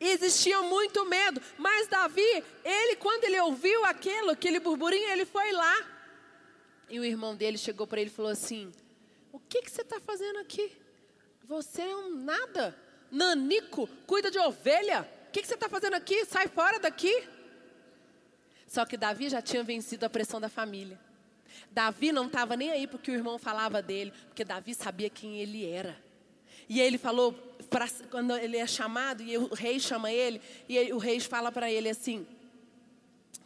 Existia 0.00 0.60
muito 0.62 1.04
medo, 1.06 1.40
mas 1.56 1.88
Davi, 1.88 2.44
ele 2.64 2.96
quando 2.96 3.24
ele 3.24 3.40
ouviu 3.40 3.84
aquilo, 3.86 4.30
aquele 4.30 4.60
burburinho, 4.60 5.08
ele 5.10 5.24
foi 5.24 5.50
lá. 5.50 5.86
E 6.90 7.00
o 7.00 7.04
irmão 7.04 7.34
dele 7.34 7.58
chegou 7.58 7.86
para 7.86 8.00
ele 8.00 8.10
e 8.10 8.12
falou 8.12 8.30
assim: 8.30 8.72
o 9.32 9.38
que, 9.38 9.62
que 9.62 9.70
você 9.70 9.82
está 9.82 10.00
fazendo 10.00 10.38
aqui? 10.38 10.76
Você 11.44 11.82
é 11.82 11.96
um 11.96 12.14
nada. 12.16 12.76
Nanico, 13.10 13.86
cuida 14.06 14.30
de 14.30 14.38
ovelha. 14.38 15.08
O 15.28 15.30
que, 15.30 15.42
que 15.42 15.48
você 15.48 15.54
está 15.54 15.68
fazendo 15.68 15.94
aqui? 15.94 16.24
Sai 16.24 16.48
fora 16.48 16.78
daqui. 16.78 17.26
Só 18.66 18.84
que 18.84 18.96
Davi 18.96 19.28
já 19.28 19.40
tinha 19.40 19.62
vencido 19.62 20.04
a 20.04 20.10
pressão 20.10 20.40
da 20.40 20.48
família. 20.48 21.00
Davi 21.70 22.12
não 22.12 22.26
estava 22.26 22.56
nem 22.56 22.70
aí 22.70 22.86
porque 22.86 23.10
o 23.10 23.14
irmão 23.14 23.38
falava 23.38 23.80
dele, 23.80 24.12
porque 24.26 24.44
Davi 24.44 24.74
sabia 24.74 25.08
quem 25.08 25.40
ele 25.40 25.66
era. 25.66 25.96
E 26.68 26.80
ele 26.80 26.98
falou, 26.98 27.32
pra, 27.70 27.88
quando 28.10 28.36
ele 28.36 28.58
é 28.58 28.66
chamado, 28.66 29.22
e 29.22 29.38
o 29.38 29.54
rei 29.54 29.80
chama 29.80 30.12
ele, 30.12 30.40
e 30.68 30.92
o 30.92 30.98
rei 30.98 31.18
fala 31.20 31.50
para 31.50 31.70
ele 31.70 31.88
assim: 31.88 32.26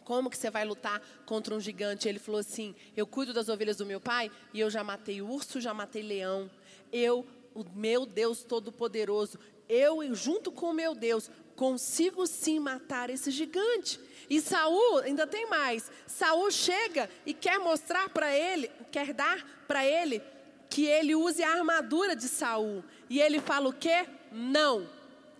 como 0.04 0.30
que 0.30 0.36
você 0.36 0.50
vai 0.50 0.64
lutar 0.64 1.00
contra 1.26 1.54
um 1.54 1.60
gigante? 1.60 2.08
Ele 2.08 2.18
falou 2.18 2.40
assim: 2.40 2.74
Eu 2.96 3.06
cuido 3.06 3.32
das 3.32 3.48
ovelhas 3.48 3.76
do 3.76 3.86
meu 3.86 4.00
pai 4.00 4.30
e 4.52 4.60
eu 4.60 4.70
já 4.70 4.82
matei 4.84 5.22
urso, 5.22 5.60
já 5.60 5.72
matei 5.72 6.02
leão. 6.02 6.50
Eu, 6.92 7.26
o 7.54 7.64
meu 7.74 8.04
Deus 8.04 8.42
Todo-Poderoso, 8.44 9.38
eu, 9.68 10.14
junto 10.14 10.52
com 10.52 10.70
o 10.70 10.74
meu 10.74 10.94
Deus, 10.94 11.30
consigo 11.56 12.26
sim 12.26 12.58
matar 12.58 13.10
esse 13.10 13.30
gigante. 13.30 13.98
E 14.28 14.40
Saul 14.40 14.98
ainda 14.98 15.26
tem 15.26 15.48
mais. 15.48 15.90
Saul 16.06 16.50
chega 16.50 17.08
e 17.24 17.32
quer 17.32 17.58
mostrar 17.58 18.08
para 18.08 18.36
ele, 18.36 18.70
quer 18.90 19.12
dar 19.12 19.64
para 19.66 19.86
ele 19.86 20.22
que 20.68 20.86
ele 20.86 21.14
use 21.14 21.42
a 21.42 21.52
armadura 21.52 22.16
de 22.16 22.28
Saul. 22.28 22.82
E 23.08 23.20
ele 23.20 23.40
fala 23.40 23.68
o 23.68 23.72
quê? 23.72 24.06
Não. 24.30 24.88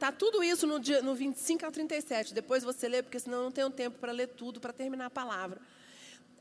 Está 0.03 0.11
tudo 0.11 0.43
isso 0.43 0.67
no, 0.67 0.81
dia, 0.81 1.01
no 1.01 1.15
25 1.15 1.65
ao 1.65 1.71
37. 1.71 2.35
Depois 2.35 2.65
você 2.65 2.89
lê, 2.89 3.05
porque 3.05 3.21
senão 3.21 3.39
eu 3.39 3.45
não 3.45 3.53
tenho 3.53 3.71
tempo 3.71 4.01
para 4.01 4.11
ler 4.11 4.27
tudo, 4.27 4.59
para 4.61 4.73
terminar 4.73 5.07
a 5.07 5.11
palavra. 5.11 5.61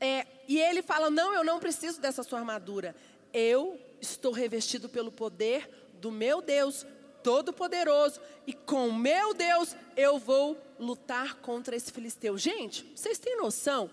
É, 0.00 0.26
e 0.48 0.58
ele 0.58 0.82
fala: 0.82 1.08
Não, 1.08 1.32
eu 1.32 1.44
não 1.44 1.60
preciso 1.60 2.00
dessa 2.00 2.24
sua 2.24 2.40
armadura. 2.40 2.92
Eu 3.32 3.80
estou 4.00 4.32
revestido 4.32 4.88
pelo 4.88 5.12
poder 5.12 5.70
do 6.00 6.10
meu 6.10 6.42
Deus 6.42 6.84
Todo-Poderoso. 7.22 8.20
E 8.48 8.52
com 8.52 8.90
meu 8.90 9.32
Deus 9.32 9.76
eu 9.96 10.18
vou 10.18 10.60
lutar 10.76 11.36
contra 11.36 11.76
esse 11.76 11.92
filisteu. 11.92 12.36
Gente, 12.36 12.84
vocês 12.96 13.16
têm 13.16 13.36
noção? 13.36 13.88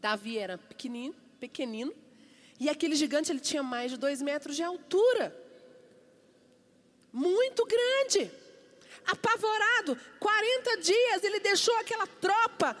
Davi 0.00 0.38
era 0.38 0.56
pequenino, 0.56 1.14
pequenino. 1.38 1.92
E 2.58 2.70
aquele 2.70 2.96
gigante 2.96 3.30
ele 3.30 3.40
tinha 3.40 3.62
mais 3.62 3.90
de 3.90 3.98
dois 3.98 4.22
metros 4.22 4.56
de 4.56 4.62
altura. 4.62 5.43
Muito 7.14 7.64
grande. 7.64 8.28
Apavorado, 9.06 9.96
40 10.18 10.78
dias 10.78 11.22
ele 11.22 11.38
deixou 11.38 11.76
aquela 11.76 12.08
tropa 12.08 12.76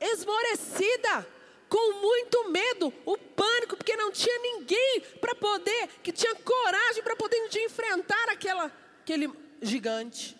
esmorecida, 0.00 1.26
com 1.68 1.94
muito 2.00 2.48
medo, 2.50 2.94
o 3.04 3.18
pânico, 3.18 3.76
porque 3.76 3.96
não 3.96 4.12
tinha 4.12 4.38
ninguém 4.38 5.00
para 5.20 5.34
poder, 5.34 5.88
que 6.00 6.12
tinha 6.12 6.32
coragem 6.36 7.02
para 7.02 7.16
poder 7.16 7.48
enfrentar 7.56 8.28
aquela, 8.28 8.70
aquele 9.00 9.28
gigante. 9.60 10.36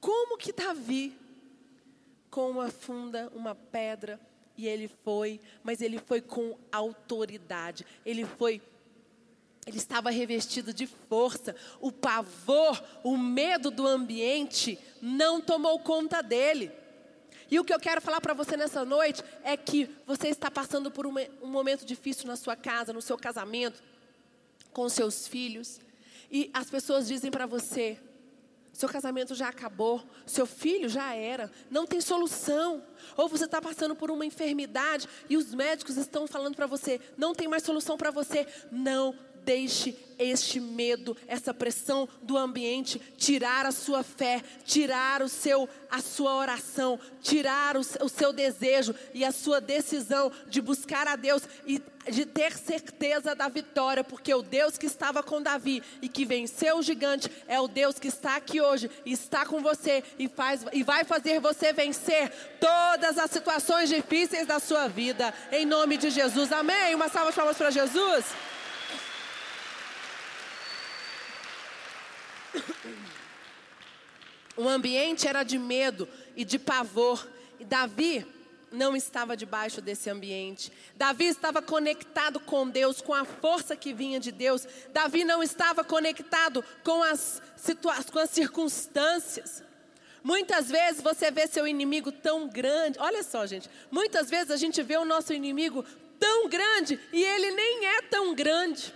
Como 0.00 0.38
que 0.38 0.52
Davi, 0.52 1.14
com 2.30 2.50
uma 2.50 2.70
funda, 2.70 3.30
uma 3.34 3.54
pedra, 3.54 4.18
e 4.56 4.66
ele 4.66 4.88
foi, 5.04 5.38
mas 5.62 5.82
ele 5.82 5.98
foi 5.98 6.22
com 6.22 6.58
autoridade, 6.70 7.84
ele 8.06 8.24
foi 8.24 8.62
ele 9.66 9.76
estava 9.76 10.10
revestido 10.10 10.72
de 10.72 10.86
força. 10.86 11.54
O 11.80 11.92
pavor, 11.92 12.82
o 13.04 13.16
medo 13.16 13.70
do 13.70 13.86
ambiente 13.86 14.78
não 15.00 15.40
tomou 15.40 15.78
conta 15.78 16.20
dele. 16.20 16.72
E 17.50 17.60
o 17.60 17.64
que 17.64 17.72
eu 17.72 17.78
quero 17.78 18.00
falar 18.00 18.20
para 18.20 18.34
você 18.34 18.56
nessa 18.56 18.84
noite 18.84 19.22
é 19.44 19.56
que 19.56 19.88
você 20.06 20.28
está 20.28 20.50
passando 20.50 20.90
por 20.90 21.06
um, 21.06 21.14
um 21.42 21.48
momento 21.48 21.84
difícil 21.84 22.26
na 22.26 22.34
sua 22.34 22.56
casa, 22.56 22.92
no 22.92 23.02
seu 23.02 23.16
casamento, 23.16 23.82
com 24.72 24.88
seus 24.88 25.28
filhos. 25.28 25.80
E 26.30 26.50
as 26.52 26.68
pessoas 26.68 27.06
dizem 27.06 27.30
para 27.30 27.46
você: 27.46 27.98
seu 28.72 28.88
casamento 28.88 29.34
já 29.34 29.48
acabou, 29.48 30.02
seu 30.26 30.46
filho 30.46 30.88
já 30.88 31.14
era, 31.14 31.52
não 31.70 31.86
tem 31.86 32.00
solução. 32.00 32.82
Ou 33.16 33.28
você 33.28 33.44
está 33.44 33.60
passando 33.60 33.94
por 33.94 34.10
uma 34.10 34.24
enfermidade 34.24 35.06
e 35.28 35.36
os 35.36 35.54
médicos 35.54 35.98
estão 35.98 36.26
falando 36.26 36.56
para 36.56 36.66
você: 36.66 36.98
não 37.18 37.34
tem 37.34 37.46
mais 37.46 37.62
solução 37.62 37.98
para 37.98 38.10
você. 38.10 38.46
Não 38.72 39.14
deixe 39.44 39.96
este 40.18 40.60
medo, 40.60 41.16
essa 41.26 41.52
pressão 41.52 42.08
do 42.22 42.36
ambiente 42.36 43.00
tirar 43.16 43.66
a 43.66 43.72
sua 43.72 44.02
fé, 44.02 44.42
tirar 44.64 45.22
o 45.22 45.28
seu, 45.28 45.68
a 45.90 46.00
sua 46.00 46.36
oração, 46.36 46.98
tirar 47.20 47.76
o, 47.76 47.80
o 47.80 48.08
seu 48.08 48.32
desejo 48.32 48.94
e 49.12 49.24
a 49.24 49.32
sua 49.32 49.60
decisão 49.60 50.30
de 50.48 50.60
buscar 50.60 51.06
a 51.08 51.16
Deus 51.16 51.42
e 51.66 51.82
de 52.10 52.26
ter 52.26 52.56
certeza 52.56 53.32
da 53.32 53.48
vitória, 53.48 54.02
porque 54.02 54.34
o 54.34 54.42
Deus 54.42 54.76
que 54.76 54.86
estava 54.86 55.22
com 55.22 55.40
Davi 55.40 55.82
e 56.00 56.08
que 56.08 56.24
venceu 56.24 56.78
o 56.78 56.82
gigante 56.82 57.30
é 57.46 57.60
o 57.60 57.68
Deus 57.68 57.98
que 57.98 58.08
está 58.08 58.36
aqui 58.36 58.60
hoje 58.60 58.90
está 59.06 59.46
com 59.46 59.62
você 59.62 60.02
e, 60.18 60.26
faz, 60.28 60.64
e 60.72 60.82
vai 60.82 61.04
fazer 61.04 61.40
você 61.40 61.72
vencer 61.72 62.32
todas 62.58 63.18
as 63.18 63.30
situações 63.30 63.88
difíceis 63.88 64.46
da 64.46 64.58
sua 64.58 64.88
vida, 64.88 65.32
em 65.52 65.64
nome 65.64 65.96
de 65.96 66.10
Jesus. 66.10 66.50
Amém? 66.50 66.94
Uma 66.94 67.08
salva 67.08 67.30
de 67.30 67.36
palmas 67.36 67.56
para 67.56 67.70
Jesus. 67.70 68.24
O 74.56 74.68
ambiente 74.68 75.26
era 75.26 75.42
de 75.42 75.58
medo 75.58 76.08
e 76.36 76.44
de 76.44 76.58
pavor. 76.58 77.26
E 77.58 77.64
Davi 77.64 78.26
não 78.70 78.96
estava 78.96 79.36
debaixo 79.36 79.80
desse 79.80 80.08
ambiente. 80.10 80.72
Davi 80.96 81.26
estava 81.26 81.60
conectado 81.60 82.40
com 82.40 82.68
Deus, 82.68 83.00
com 83.00 83.14
a 83.14 83.24
força 83.24 83.76
que 83.76 83.92
vinha 83.92 84.18
de 84.18 84.32
Deus. 84.32 84.66
Davi 84.92 85.24
não 85.24 85.42
estava 85.42 85.84
conectado 85.84 86.64
com 86.82 87.02
as, 87.02 87.40
com 88.10 88.18
as 88.18 88.30
circunstâncias. 88.30 89.62
Muitas 90.24 90.70
vezes 90.70 91.02
você 91.02 91.30
vê 91.30 91.46
seu 91.46 91.66
inimigo 91.66 92.12
tão 92.12 92.48
grande. 92.48 92.98
Olha 92.98 93.22
só, 93.22 93.44
gente. 93.44 93.68
Muitas 93.90 94.30
vezes 94.30 94.50
a 94.50 94.56
gente 94.56 94.82
vê 94.82 94.96
o 94.96 95.04
nosso 95.04 95.32
inimigo 95.32 95.84
tão 96.18 96.48
grande 96.48 96.98
e 97.12 97.22
ele 97.22 97.50
nem 97.50 97.86
é 97.86 98.02
tão 98.02 98.34
grande. 98.34 98.94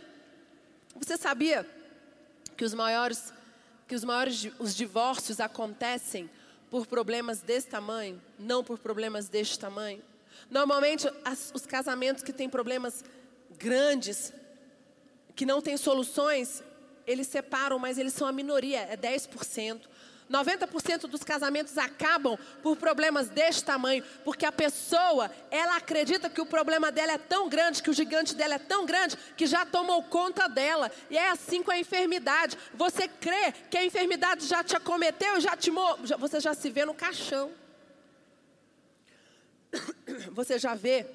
Você 0.94 1.16
sabia 1.16 1.68
que 2.56 2.64
os 2.64 2.72
maiores 2.72 3.32
que 3.86 3.94
os 3.94 4.04
maiores 4.04 4.48
os 4.58 4.74
divórcios 4.74 5.40
acontecem 5.40 6.28
por 6.70 6.86
problemas 6.86 7.40
desse 7.40 7.68
tamanho, 7.68 8.20
não 8.38 8.64
por 8.64 8.78
problemas 8.78 9.28
deste 9.28 9.58
tamanho. 9.58 10.02
Normalmente, 10.50 11.08
as, 11.24 11.52
os 11.54 11.64
casamentos 11.64 12.22
que 12.22 12.32
têm 12.32 12.48
problemas 12.48 13.04
grandes, 13.58 14.32
que 15.34 15.46
não 15.46 15.62
têm 15.62 15.76
soluções, 15.76 16.62
eles 17.06 17.26
separam, 17.28 17.78
mas 17.78 17.98
eles 17.98 18.12
são 18.12 18.26
a 18.26 18.32
minoria, 18.32 18.80
é 18.80 18.96
10%. 18.96 19.82
90% 20.30 21.02
dos 21.02 21.22
casamentos 21.22 21.78
acabam 21.78 22.36
por 22.62 22.76
problemas 22.76 23.28
deste 23.28 23.64
tamanho, 23.64 24.04
porque 24.24 24.44
a 24.44 24.52
pessoa, 24.52 25.30
ela 25.50 25.76
acredita 25.76 26.28
que 26.28 26.40
o 26.40 26.46
problema 26.46 26.90
dela 26.90 27.12
é 27.12 27.18
tão 27.18 27.48
grande, 27.48 27.82
que 27.82 27.90
o 27.90 27.94
gigante 27.94 28.34
dela 28.34 28.54
é 28.54 28.58
tão 28.58 28.84
grande, 28.84 29.16
que 29.36 29.46
já 29.46 29.64
tomou 29.64 30.02
conta 30.02 30.48
dela. 30.48 30.90
E 31.08 31.16
é 31.16 31.30
assim 31.30 31.62
com 31.62 31.70
a 31.70 31.78
enfermidade. 31.78 32.58
Você 32.74 33.06
crê 33.06 33.52
que 33.70 33.78
a 33.78 33.84
enfermidade 33.84 34.46
já 34.46 34.64
te 34.64 34.76
acometeu, 34.76 35.40
já 35.40 35.56
te 35.56 35.70
você 36.18 36.40
já 36.40 36.54
se 36.54 36.70
vê 36.70 36.84
no 36.84 36.94
caixão. 36.94 37.50
Você 40.30 40.58
já 40.58 40.74
vê 40.74 41.06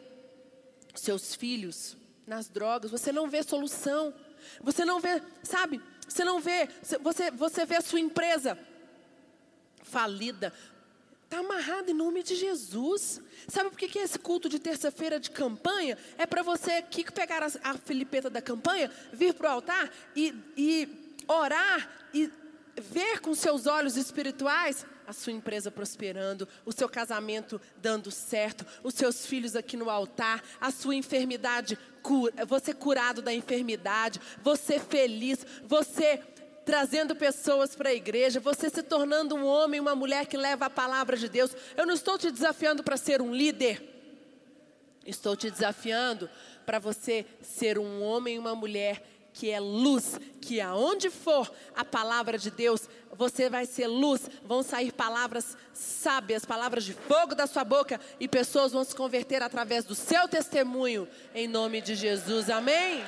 seus 0.93 1.34
filhos 1.34 1.97
nas 2.28 2.50
drogas, 2.50 2.91
você 2.91 3.12
não 3.12 3.30
vê 3.30 3.41
solução. 3.41 4.13
Você 4.62 4.84
não 4.84 5.00
vê, 5.00 5.21
sabe? 5.41 5.82
Você 6.08 6.24
não 6.24 6.39
vê, 6.39 6.67
você, 7.02 7.32
você 7.32 7.65
vê 7.65 7.78
a 7.78 7.82
sua 7.82 8.00
empresa 8.00 8.58
falida. 9.91 10.54
Está 11.25 11.39
amarrado 11.39 11.91
em 11.91 11.93
nome 11.93 12.23
de 12.23 12.36
Jesus. 12.36 13.21
Sabe 13.47 13.69
por 13.69 13.77
que, 13.77 13.88
que 13.88 13.99
esse 13.99 14.17
culto 14.17 14.49
de 14.49 14.60
terça-feira 14.60 15.19
de 15.19 15.30
campanha? 15.32 15.97
É 16.17 16.25
para 16.25 16.41
você 16.41 16.71
aqui 16.71 17.10
pegar 17.12 17.43
a, 17.43 17.47
a 17.63 17.77
filipeta 17.77 18.30
da 18.30 18.41
campanha, 18.41 18.91
vir 19.13 19.34
para 19.34 19.49
o 19.49 19.54
altar 19.54 19.89
e, 20.15 20.34
e 20.58 21.13
orar 21.27 21.89
e 22.13 22.32
ver 22.77 23.19
com 23.19 23.36
seus 23.36 23.67
olhos 23.67 23.97
espirituais 23.97 24.86
a 25.06 25.13
sua 25.13 25.34
empresa 25.34 25.69
prosperando, 25.69 26.47
o 26.65 26.71
seu 26.71 26.88
casamento 26.88 27.60
dando 27.82 28.10
certo, 28.10 28.65
os 28.82 28.93
seus 28.93 29.25
filhos 29.25 29.58
aqui 29.58 29.75
no 29.75 29.89
altar, 29.89 30.41
a 30.60 30.71
sua 30.71 30.95
enfermidade, 30.95 31.77
você 32.47 32.73
curado 32.73 33.21
da 33.21 33.34
enfermidade, 33.34 34.21
você 34.41 34.80
feliz, 34.80 35.45
você 35.65 36.21
trazendo 36.65 37.15
pessoas 37.15 37.76
para 37.76 37.89
a 37.89 37.93
igreja, 37.93 38.39
você 38.39 38.69
se 38.69 38.84
tornando 38.84 39.36
um 39.36 39.45
homem, 39.45 39.80
uma 39.80 39.95
mulher 39.95 40.26
que 40.26 40.38
leva 40.38 40.65
a 40.65 40.69
palavra 40.69 41.17
de 41.17 41.28
Deus. 41.28 41.52
Eu 41.76 41.86
não 41.86 41.93
estou 41.93 42.17
te 42.17 42.32
desafiando 42.32 42.84
para 42.84 42.97
ser 42.97 43.21
um 43.21 43.34
líder. 43.34 43.82
Estou 45.06 45.36
te 45.36 45.50
desafiando 45.50 46.30
para 46.65 46.78
você 46.80 47.26
ser 47.41 47.80
um 47.80 48.02
homem 48.04 48.36
e 48.36 48.39
uma 48.39 48.56
mulher 48.56 49.04
que 49.34 49.50
é 49.50 49.60
luz, 49.60 50.19
que 50.41 50.60
aonde 50.60 51.10
for 51.10 51.52
a 51.76 51.86
palavra 51.86 52.38
de 52.38 52.52
Deus, 52.52 52.88
você 53.13 53.50
vai 53.50 53.65
ser 53.65 53.88
luz, 53.88 54.30
vão 54.43 54.62
sair 54.62 54.91
palavras 54.91 55.58
sábias, 55.74 56.45
palavras 56.45 56.84
de 56.84 56.93
fogo 56.93 57.34
da 57.34 57.47
sua 57.47 57.63
boca 57.63 58.00
e 58.19 58.28
pessoas 58.28 58.71
vão 58.71 58.84
se 58.84 58.95
converter 58.95 59.41
através 59.41 59.86
do 59.86 59.95
seu 59.95 60.28
testemunho, 60.28 61.08
em 61.34 61.47
nome 61.47 61.82
de 61.82 61.95
Jesus. 61.95 62.50
Amém? 62.50 63.04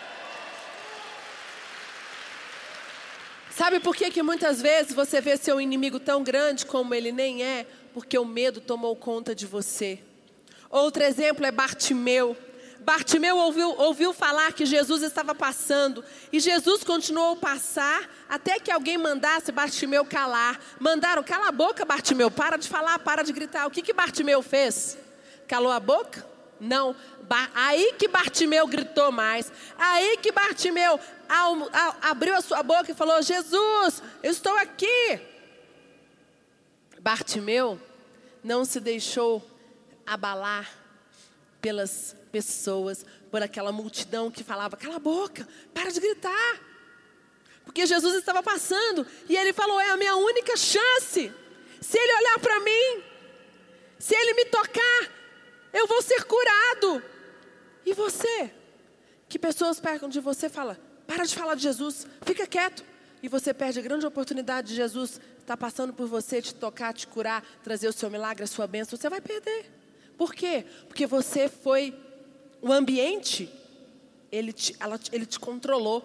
Sabe 3.56 3.80
por 3.80 3.96
que, 3.96 4.10
que 4.10 4.24
muitas 4.24 4.60
vezes 4.60 4.94
você 4.94 5.22
vê 5.22 5.38
seu 5.38 5.62
inimigo 5.62 6.00
tão 6.00 6.24
grande 6.24 6.66
como 6.66 6.96
ele 6.96 7.12
nem 7.12 7.44
é? 7.44 7.68
Porque 7.94 8.18
o 8.18 8.26
medo 8.26 8.60
tomou 8.60 8.96
conta 8.96 9.36
de 9.36 9.46
você. 9.46 10.00
Outro 10.72 11.04
exemplo 11.04 11.46
é 11.46 11.52
Bartimeu. 11.52 12.36
Bartimeu 12.80 13.38
ouviu, 13.38 13.70
ouviu 13.80 14.12
falar 14.12 14.54
que 14.54 14.66
Jesus 14.66 15.04
estava 15.04 15.36
passando 15.36 16.04
e 16.32 16.40
Jesus 16.40 16.84
continuou 16.84 17.34
a 17.34 17.36
passar 17.36 18.10
até 18.28 18.60
que 18.60 18.72
alguém 18.72 18.98
mandasse 18.98 19.52
Bartimeu 19.52 20.04
calar. 20.04 20.60
Mandaram, 20.80 21.22
cala 21.22 21.50
a 21.50 21.52
boca, 21.52 21.86
Bartimeu, 21.86 22.32
para 22.32 22.58
de 22.58 22.68
falar, 22.68 22.98
para 23.00 23.22
de 23.22 23.32
gritar. 23.32 23.68
O 23.68 23.72
que, 23.72 23.84
que 23.84 23.94
Bartimeu 23.94 24.42
fez? 24.42 24.98
Calou 25.48 25.72
a 25.72 25.80
boca? 25.80 26.33
Não. 26.64 26.96
Aí 27.54 27.94
que 27.94 28.08
Bartimeu 28.08 28.66
gritou 28.68 29.12
mais. 29.12 29.52
Aí 29.78 30.18
que 30.18 30.32
Bartimeu 30.32 31.00
abriu 32.02 32.36
a 32.36 32.42
sua 32.42 32.64
boca 32.64 32.92
e 32.92 32.96
falou: 32.96 33.22
Jesus, 33.22 34.02
eu 34.22 34.32
estou 34.32 34.56
aqui. 34.58 35.20
Bartimeu 37.00 37.80
não 38.44 38.64
se 38.64 38.80
deixou 38.80 39.46
abalar 40.06 40.70
pelas 41.62 42.16
pessoas, 42.32 43.06
por 43.30 43.42
aquela 43.42 43.72
multidão 43.72 44.32
que 44.32 44.44
falava: 44.44 44.78
cala 44.78 44.96
a 44.96 45.00
boca, 45.00 45.48
para 45.74 45.92
de 45.92 46.00
gritar. 46.00 46.62
Porque 47.66 47.86
Jesus 47.86 48.16
estava 48.16 48.44
passando 48.44 49.06
e 49.28 49.36
ele 49.36 49.54
falou: 49.54 49.80
é 49.80 49.92
a 49.92 49.98
minha 49.98 50.16
única 50.16 50.56
chance. 50.56 51.32
Se 51.82 51.98
ele 51.98 52.14
olhar 52.14 52.40
para 52.40 52.60
mim, 52.62 53.04
se 54.00 54.16
ele 54.16 54.34
me 54.34 54.46
tocar, 54.46 55.23
eu 55.74 55.88
vou 55.88 56.02
ser 56.02 56.24
curado. 56.24 57.04
E 57.86 57.94
você? 57.94 58.52
Que 59.28 59.40
pessoas 59.40 59.80
perguntam 59.80 60.10
de 60.10 60.20
você 60.20 60.48
fala: 60.48 60.80
para 61.08 61.26
de 61.26 61.36
falar 61.36 61.56
de 61.56 61.64
Jesus, 61.64 62.08
fica 62.22 62.48
quieto. 62.48 62.86
E 63.22 63.28
você 63.28 63.54
perde 63.54 63.80
a 63.80 63.82
grande 63.82 64.06
oportunidade 64.06 64.68
de 64.68 64.76
Jesus 64.76 65.20
estar 65.40 65.58
passando 65.58 65.94
por 65.94 66.08
você, 66.08 66.42
te 66.42 66.54
tocar, 66.54 66.94
te 66.94 67.08
curar, 67.08 67.44
trazer 67.64 67.88
o 67.88 67.94
seu 67.94 68.10
milagre, 68.10 68.44
a 68.44 68.48
sua 68.48 68.68
bênção. 68.68 68.98
Você 68.98 69.10
vai 69.10 69.22
perder. 69.22 69.72
Por 70.18 70.34
quê? 70.34 70.66
Porque 70.88 71.08
você 71.08 71.48
foi 71.50 71.98
o 72.62 72.72
ambiente 72.72 73.50
ele 74.34 74.52
te, 74.52 74.76
ela, 74.80 75.00
ele 75.12 75.28
te 75.28 75.40
controlou. 75.40 76.04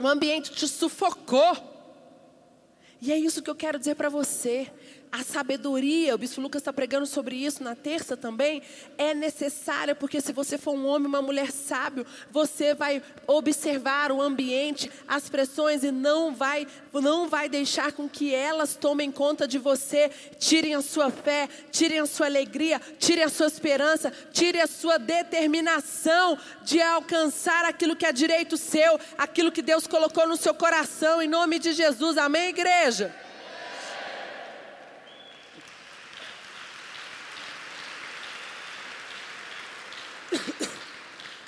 O 0.00 0.08
ambiente 0.08 0.50
te 0.50 0.66
sufocou. 0.66 1.56
E 3.00 3.12
é 3.12 3.16
isso 3.16 3.40
que 3.42 3.48
eu 3.48 3.54
quero 3.54 3.78
dizer 3.78 3.94
para 3.94 4.08
você 4.08 4.72
a 5.14 5.22
sabedoria, 5.22 6.12
o 6.12 6.18
bispo 6.18 6.40
Lucas 6.40 6.60
está 6.60 6.72
pregando 6.72 7.06
sobre 7.06 7.36
isso 7.36 7.62
na 7.62 7.76
terça 7.76 8.16
também, 8.16 8.60
é 8.98 9.14
necessária, 9.14 9.94
porque 9.94 10.20
se 10.20 10.32
você 10.32 10.58
for 10.58 10.74
um 10.74 10.84
homem, 10.86 11.06
uma 11.06 11.22
mulher 11.22 11.52
sábio, 11.52 12.04
você 12.32 12.74
vai 12.74 13.00
observar 13.24 14.10
o 14.10 14.20
ambiente, 14.20 14.90
as 15.06 15.28
pressões 15.28 15.84
e 15.84 15.92
não 15.92 16.34
vai, 16.34 16.66
não 16.92 17.28
vai 17.28 17.48
deixar 17.48 17.92
com 17.92 18.08
que 18.08 18.34
elas 18.34 18.74
tomem 18.74 19.12
conta 19.12 19.46
de 19.46 19.56
você, 19.56 20.10
tirem 20.36 20.74
a 20.74 20.82
sua 20.82 21.12
fé, 21.12 21.48
tirem 21.70 22.00
a 22.00 22.06
sua 22.06 22.26
alegria, 22.26 22.80
tirem 22.98 23.22
a 23.22 23.28
sua 23.28 23.46
esperança, 23.46 24.12
tirem 24.32 24.62
a 24.62 24.66
sua 24.66 24.98
determinação 24.98 26.36
de 26.64 26.82
alcançar 26.82 27.64
aquilo 27.64 27.94
que 27.94 28.04
é 28.04 28.12
direito 28.12 28.56
seu, 28.56 28.98
aquilo 29.16 29.52
que 29.52 29.62
Deus 29.62 29.86
colocou 29.86 30.26
no 30.26 30.36
seu 30.36 30.54
coração, 30.54 31.22
em 31.22 31.28
nome 31.28 31.60
de 31.60 31.72
Jesus, 31.72 32.18
amém, 32.18 32.48
igreja? 32.48 33.14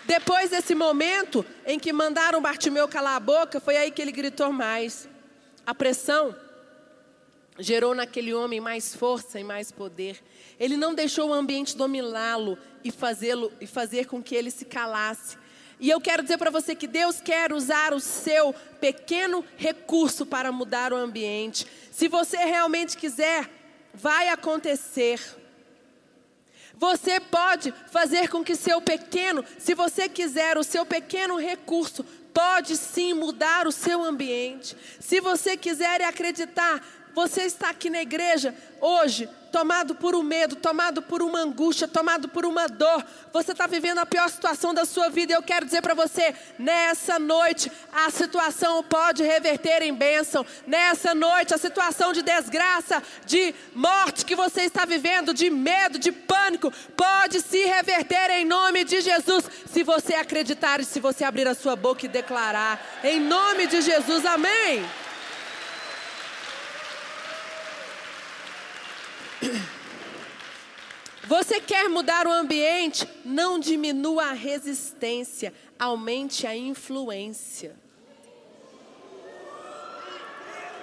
Depois 0.07 0.51
desse 0.51 0.75
momento 0.75 1.45
em 1.67 1.79
que 1.79 1.93
mandaram 1.93 2.41
Bartimeu 2.41 2.87
calar 2.87 3.17
a 3.17 3.21
boca, 3.21 3.61
foi 3.61 3.77
aí 3.77 3.91
que 3.91 4.01
ele 4.01 4.13
gritou 4.13 4.53
mais. 4.53 5.09
A 5.67 5.75
pressão 5.75 6.35
gerou 7.59 7.95
naquele 7.95 8.33
homem 8.33 8.61
mais 8.61 8.95
força 8.95 9.41
e 9.41 9.45
mais 9.45 9.73
poder. 9.73 10.23
Ele 10.61 10.77
não 10.77 10.95
deixou 10.95 11.31
o 11.31 11.35
ambiente 11.35 11.77
dominá-lo 11.77 12.57
e 12.85 12.91
fazê-lo 12.91 13.53
e 13.61 13.67
fazer 13.67 14.07
com 14.07 14.23
que 14.23 14.35
ele 14.35 14.51
se 14.51 14.65
calasse. 14.65 15.37
E 15.79 15.91
eu 15.91 16.01
quero 16.01 16.23
dizer 16.23 16.39
para 16.39 16.51
você 16.51 16.75
que 16.75 16.87
Deus 16.87 17.21
quer 17.21 17.53
usar 17.53 17.93
o 17.93 18.01
seu 18.01 18.55
pequeno 18.81 19.45
recurso 19.57 20.25
para 20.25 20.51
mudar 20.51 20.93
o 20.93 20.97
ambiente. 20.97 21.67
Se 21.91 22.09
você 22.09 22.39
realmente 22.39 22.97
quiser, 22.97 23.51
vai 23.93 24.29
acontecer. 24.29 25.21
Você 26.77 27.19
pode 27.19 27.73
fazer 27.91 28.29
com 28.29 28.45
que 28.45 28.55
seu 28.55 28.83
pequeno, 28.83 29.45
se 29.59 29.75
você 29.75 30.09
quiser, 30.09 30.59
o 30.59 30.65
seu 30.65 30.85
pequeno 30.85 31.39
recurso 31.39 32.05
pode 32.35 32.77
sim 32.77 33.15
mudar 33.15 33.67
o 33.67 33.73
seu 33.73 34.05
ambiente. 34.05 34.77
Se 35.01 35.21
você 35.21 35.57
quiser 35.57 36.03
acreditar, 36.03 36.87
você 37.15 37.45
está 37.45 37.71
aqui 37.71 37.89
na 37.89 38.03
igreja 38.03 38.55
hoje 38.79 39.27
tomado 39.57 39.95
por 39.95 40.15
um 40.15 40.23
medo, 40.23 40.55
tomado 40.55 41.01
por 41.01 41.23
uma 41.23 41.39
angústia, 41.39 41.89
tomado 41.89 42.29
por 42.29 42.45
uma 42.45 42.69
dor, 42.69 43.03
você 43.33 43.53
está 43.53 43.67
vivendo 43.67 43.97
a 43.97 44.05
pior 44.05 44.29
situação 44.29 44.75
da 44.75 44.85
sua 44.85 45.09
vida. 45.09 45.33
Eu 45.33 45.43
quero 45.43 45.65
dizer 45.65 45.81
para 45.81 45.95
você: 45.95 46.35
nessa 46.59 47.19
noite, 47.19 47.73
a 47.91 48.11
situação 48.11 48.83
pode 48.83 49.23
reverter 49.23 49.81
em 49.81 49.95
bênção. 49.95 50.45
Nessa 50.67 51.15
noite, 51.15 51.55
a 51.55 51.59
situação 51.59 52.13
de 52.13 52.21
desgraça, 52.21 53.03
de 53.25 53.55
morte 53.75 54.27
que 54.27 54.37
você 54.37 54.61
está 54.61 54.85
vivendo, 54.85 55.33
de 55.33 55.49
medo, 55.49 55.99
de 55.99 56.13
pânico, 56.13 56.71
pode 56.95 57.41
se 57.41 57.65
reverter 57.65 58.29
em 58.33 58.45
nome 58.45 58.85
de 58.85 59.01
Jesus. 59.01 59.49
Se 59.73 59.83
você 59.83 60.17
acreditar 60.17 60.81
e 60.81 60.85
se 60.85 61.01
você 61.01 61.25
abrir 61.25 61.49
a 61.49 61.55
sua 61.55 61.75
boca 61.75 62.05
e 62.05 62.11
declarar, 62.11 62.79
em 63.03 63.19
nome 63.21 63.67
de 63.67 63.81
Jesus, 63.81 64.27
amém. 64.27 64.85
Você 71.27 71.61
quer 71.61 71.89
mudar 71.89 72.27
o 72.27 72.33
ambiente? 72.33 73.09
Não 73.25 73.59
diminua 73.59 74.27
a 74.27 74.33
resistência, 74.33 75.53
aumente 75.79 76.47
a 76.47 76.57
influência. 76.57 77.75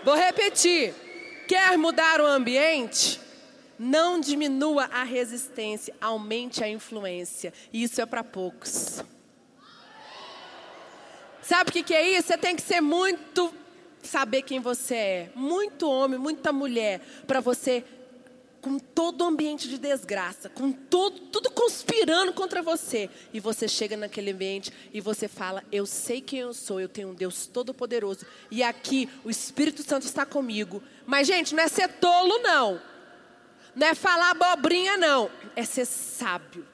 Vou 0.04 0.16
repetir. 0.16 0.94
Quer 1.48 1.78
mudar 1.78 2.20
o 2.20 2.26
ambiente? 2.26 3.22
Não 3.80 4.20
diminua 4.20 4.86
a 4.86 5.04
resistência, 5.04 5.96
aumente 6.00 6.64
a 6.64 6.68
influência. 6.68 7.54
Isso 7.72 8.02
é 8.02 8.06
para 8.06 8.24
poucos. 8.24 9.04
Sabe 11.42 11.70
o 11.70 11.74
que, 11.74 11.94
é 11.94 12.18
isso? 12.18 12.28
Você 12.28 12.38
tem 12.38 12.56
que 12.56 12.62
ser 12.62 12.82
muito 12.82 13.54
saber 14.02 14.42
quem 14.42 14.60
você 14.60 14.96
é, 14.96 15.30
muito 15.34 15.90
homem, 15.90 16.20
muita 16.20 16.52
mulher, 16.52 17.00
para 17.26 17.40
você 17.40 17.84
com 18.64 18.80
todo 18.80 19.22
o 19.22 19.28
ambiente 19.28 19.68
de 19.68 19.78
desgraça, 19.78 20.48
com 20.48 20.72
todo, 20.72 21.20
tudo 21.20 21.52
conspirando 21.52 22.32
contra 22.32 22.62
você. 22.62 23.10
E 23.34 23.40
você 23.40 23.68
chega 23.68 23.98
naquele 23.98 24.32
ambiente 24.32 24.72
e 24.94 25.02
você 25.02 25.28
fala: 25.28 25.62
Eu 25.70 25.86
sei 25.86 26.22
quem 26.22 26.40
eu 26.40 26.54
sou, 26.54 26.80
eu 26.80 26.88
tenho 26.88 27.10
um 27.10 27.14
Deus 27.14 27.46
todo-poderoso. 27.46 28.26
E 28.50 28.64
aqui 28.64 29.10
o 29.26 29.30
Espírito 29.30 29.84
Santo 29.84 30.06
está 30.06 30.26
comigo. 30.26 30.82
Mas, 31.06 31.28
gente, 31.28 31.54
não 31.54 31.62
é 31.62 31.68
ser 31.68 31.90
tolo, 31.90 32.40
não. 32.40 32.82
Não 33.76 33.88
é 33.88 33.94
falar 33.94 34.32
abobrinha, 34.32 34.96
não. 34.96 35.30
É 35.58 35.66
ser 35.66 35.86
sábio. 35.86 36.66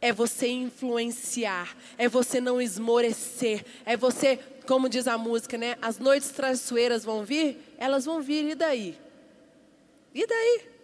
É 0.00 0.10
você 0.10 0.48
influenciar. 0.48 1.76
É 1.98 2.08
você 2.08 2.40
não 2.40 2.62
esmorecer. 2.62 3.62
É 3.84 3.94
você, 3.94 4.38
como 4.66 4.88
diz 4.88 5.06
a 5.06 5.18
música, 5.18 5.58
né? 5.58 5.76
As 5.82 5.98
noites 5.98 6.30
traiçoeiras 6.30 7.04
vão 7.04 7.24
vir? 7.24 7.58
Elas 7.76 8.06
vão 8.06 8.22
vir, 8.22 8.46
e 8.46 8.54
daí? 8.54 8.98
E 10.14 10.26
daí? 10.26 10.77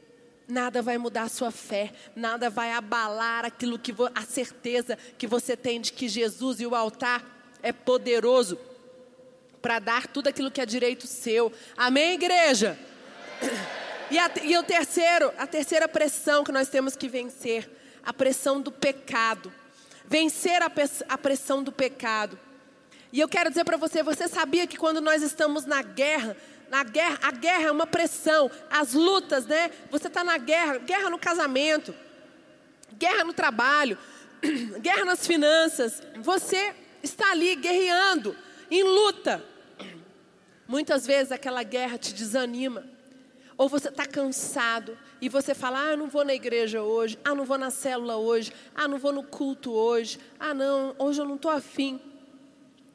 Nada 0.47 0.83
vai 0.83 0.99
mudar 0.99 1.23
a 1.23 1.29
sua 1.29 1.51
fé, 1.51 1.93
nada 2.15 2.51
vai 2.51 2.73
abalar 2.73 3.47
aquilo 3.47 3.79
que 3.79 3.95
a 4.15 4.23
certeza 4.23 4.99
que 5.17 5.27
você 5.27 5.57
tem 5.57 5.81
de 5.81 5.93
que 5.93 6.07
Jesus 6.07 6.61
e 6.61 6.67
o 6.67 6.75
altar 6.75 7.25
é 7.63 7.73
poderoso 7.73 8.59
para 9.63 9.79
dar 9.79 10.07
tudo 10.07 10.29
aquilo 10.29 10.51
que 10.51 10.61
é 10.61 10.67
direito 10.67 11.07
seu. 11.07 11.51
Amém, 11.75 12.13
igreja? 12.13 12.79
E, 14.11 14.19
a, 14.19 14.31
e 14.43 14.59
o 14.59 14.63
terceiro, 14.63 15.33
a 15.39 15.47
terceira 15.47 15.89
pressão 15.89 16.45
que 16.45 16.53
nós 16.53 16.69
temos 16.69 16.95
que 16.95 17.09
vencer, 17.09 17.71
a 18.05 18.13
pressão 18.13 18.61
do 18.61 18.71
pecado. 18.71 19.51
Vencer 20.07 20.63
a, 20.63 20.71
a 21.09 21.17
pressão 21.17 21.63
do 21.63 21.73
pecado. 21.73 22.39
E 23.11 23.21
eu 23.21 23.29
quero 23.29 23.49
dizer 23.49 23.65
para 23.65 23.79
você, 23.79 24.03
você 24.03 24.29
sabia 24.29 24.67
que 24.67 24.77
quando 24.77 25.01
nós 25.01 25.23
estamos 25.23 25.65
na 25.65 25.81
guerra, 25.81 26.37
na 26.71 26.83
guerra, 26.83 27.19
a 27.23 27.31
guerra 27.31 27.65
é 27.65 27.71
uma 27.71 27.87
pressão, 27.87 28.51
as 28.71 28.93
lutas, 28.95 29.47
né? 29.47 29.71
Você 29.91 30.09
está 30.09 30.25
na 30.25 30.39
guerra, 30.39 30.79
guerra 30.79 31.11
no 31.11 31.19
casamento, 31.19 31.95
guerra 32.99 33.25
no 33.25 33.33
trabalho, 33.33 33.99
guerra 34.81 35.05
nas 35.05 35.27
finanças. 35.27 36.03
Você 36.17 36.75
está 37.03 37.31
ali 37.31 37.55
guerreando, 37.57 38.37
em 38.71 38.83
luta. 38.83 39.45
Muitas 40.67 41.07
vezes 41.07 41.31
aquela 41.31 41.63
guerra 41.63 41.99
te 41.99 42.15
desanima. 42.15 42.85
Ou 43.57 43.69
você 43.69 43.89
está 43.89 44.05
cansado 44.05 44.99
e 45.21 45.29
você 45.29 45.55
fala: 45.55 45.93
Ah, 45.93 45.97
não 45.97 46.09
vou 46.09 46.25
na 46.25 46.35
igreja 46.35 46.83
hoje. 46.83 47.19
Ah, 47.25 47.35
não 47.35 47.45
vou 47.45 47.57
na 47.57 47.71
célula 47.71 48.17
hoje. 48.17 48.53
Ah, 48.75 48.89
não 48.89 48.99
vou 48.99 49.13
no 49.13 49.23
culto 49.23 49.73
hoje. 49.73 50.19
Ah, 50.41 50.53
não, 50.53 50.95
hoje 50.99 51.21
eu 51.21 51.25
não 51.25 51.37
estou 51.37 51.51
afim. 51.51 52.01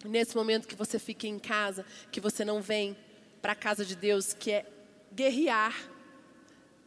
Nesse 0.03 0.35
momento 0.35 0.67
que 0.67 0.75
você 0.75 0.97
fica 0.97 1.27
em 1.27 1.39
casa, 1.39 1.85
que 2.11 2.19
você 2.19 2.43
não 2.43 2.61
vem, 2.61 2.95
para 3.41 3.53
a 3.53 3.55
casa 3.55 3.85
de 3.85 3.95
Deus, 3.95 4.33
que 4.33 4.51
é 4.51 4.65
guerrear, 5.13 5.75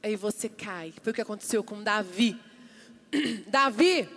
aí 0.03 0.17
você 0.17 0.49
cai. 0.49 0.93
Foi 1.03 1.13
o 1.13 1.15
que 1.15 1.21
aconteceu 1.21 1.63
com 1.63 1.83
Davi. 1.83 2.39
Davi 3.49 4.09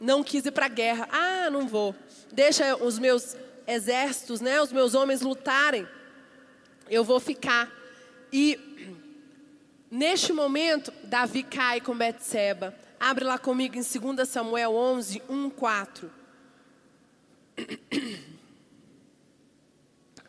não 0.00 0.22
quis 0.22 0.44
ir 0.46 0.52
para 0.52 0.66
a 0.66 0.70
guerra. 0.70 1.08
Ah, 1.10 1.50
não 1.50 1.66
vou. 1.66 1.94
Deixa 2.32 2.76
os 2.76 2.98
meus 2.98 3.36
exércitos, 3.66 4.40
né, 4.40 4.60
os 4.60 4.72
meus 4.72 4.94
homens 4.94 5.20
lutarem. 5.20 5.86
Eu 6.88 7.02
vou 7.04 7.18
ficar. 7.18 7.70
E 8.32 8.58
neste 9.90 10.32
momento, 10.32 10.92
Davi 11.04 11.42
cai 11.42 11.80
com 11.80 11.96
Betseba. 11.96 12.74
Abre 12.98 13.24
lá 13.24 13.38
comigo 13.38 13.76
em 13.76 13.82
2 13.82 14.28
Samuel 14.28 14.74
11, 14.74 15.22
1, 15.28 15.50
4. 15.50 16.10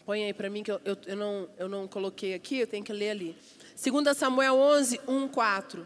Põe 0.07 0.23
aí 0.23 0.33
para 0.33 0.49
mim 0.49 0.63
que 0.63 0.71
eu, 0.71 0.79
eu, 0.85 0.97
eu, 1.05 1.17
não, 1.17 1.49
eu 1.57 1.67
não 1.67 1.85
coloquei 1.85 2.33
aqui, 2.33 2.59
eu 2.59 2.65
tenho 2.65 2.81
que 2.81 2.93
ler 2.93 3.09
ali. 3.09 3.35
2 3.75 4.15
Samuel 4.15 4.55
11, 4.55 5.01
1, 5.05 5.27
4. 5.27 5.85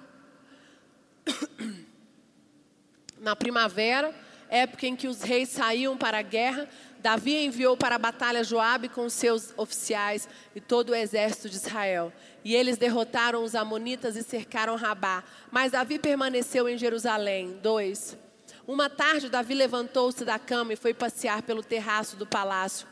Na 3.20 3.36
primavera, 3.36 4.14
época 4.48 4.86
em 4.86 4.96
que 4.96 5.08
os 5.08 5.24
reis 5.24 5.50
saíam 5.50 5.98
para 5.98 6.20
a 6.20 6.22
guerra, 6.22 6.70
Davi 7.00 7.36
enviou 7.36 7.76
para 7.76 7.96
a 7.96 7.98
batalha 7.98 8.44
Joabe 8.44 8.90
com 8.90 9.10
seus 9.10 9.58
oficiais 9.58 10.30
e 10.56 10.62
todo 10.62 10.92
o 10.92 10.96
exército 10.96 11.50
de 11.50 11.56
Israel. 11.56 12.14
E 12.46 12.54
eles 12.54 12.78
derrotaram 12.78 13.44
os 13.44 13.56
amonitas 13.56 14.16
e 14.16 14.22
cercaram 14.22 14.76
Rabá. 14.76 15.24
Mas 15.50 15.72
Davi 15.72 15.98
permaneceu 15.98 16.70
em 16.70 16.78
Jerusalém. 16.78 17.58
2. 17.64 18.16
Uma 18.68 18.88
tarde, 18.88 19.30
Davi 19.30 19.56
levantou-se 19.56 20.24
da 20.24 20.38
cama 20.38 20.74
e 20.74 20.76
foi 20.76 20.94
passear 20.94 21.42
pelo 21.42 21.64
terraço 21.64 22.16
do 22.16 22.28
palácio 22.28 22.91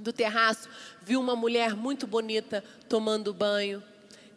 do 0.00 0.12
terraço, 0.12 0.68
viu 1.02 1.20
uma 1.20 1.36
mulher 1.36 1.74
muito 1.74 2.06
bonita 2.06 2.64
tomando 2.88 3.32
banho. 3.32 3.82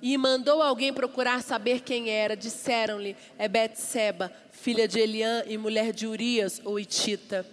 e 0.02 0.18
mandou 0.18 0.62
alguém 0.62 0.94
procurar 0.94 1.42
saber 1.42 1.80
quem 1.80 2.10
era. 2.10 2.36
Disseram-lhe: 2.36 3.16
É 3.38 3.48
Betseba, 3.48 4.32
filha 4.52 4.88
de 4.88 5.00
Eliã 5.00 5.44
e 5.48 5.58
mulher 5.58 5.94
de 5.94 6.06
Urias, 6.06 6.62
o 6.66 6.78
Itita. 6.78 7.46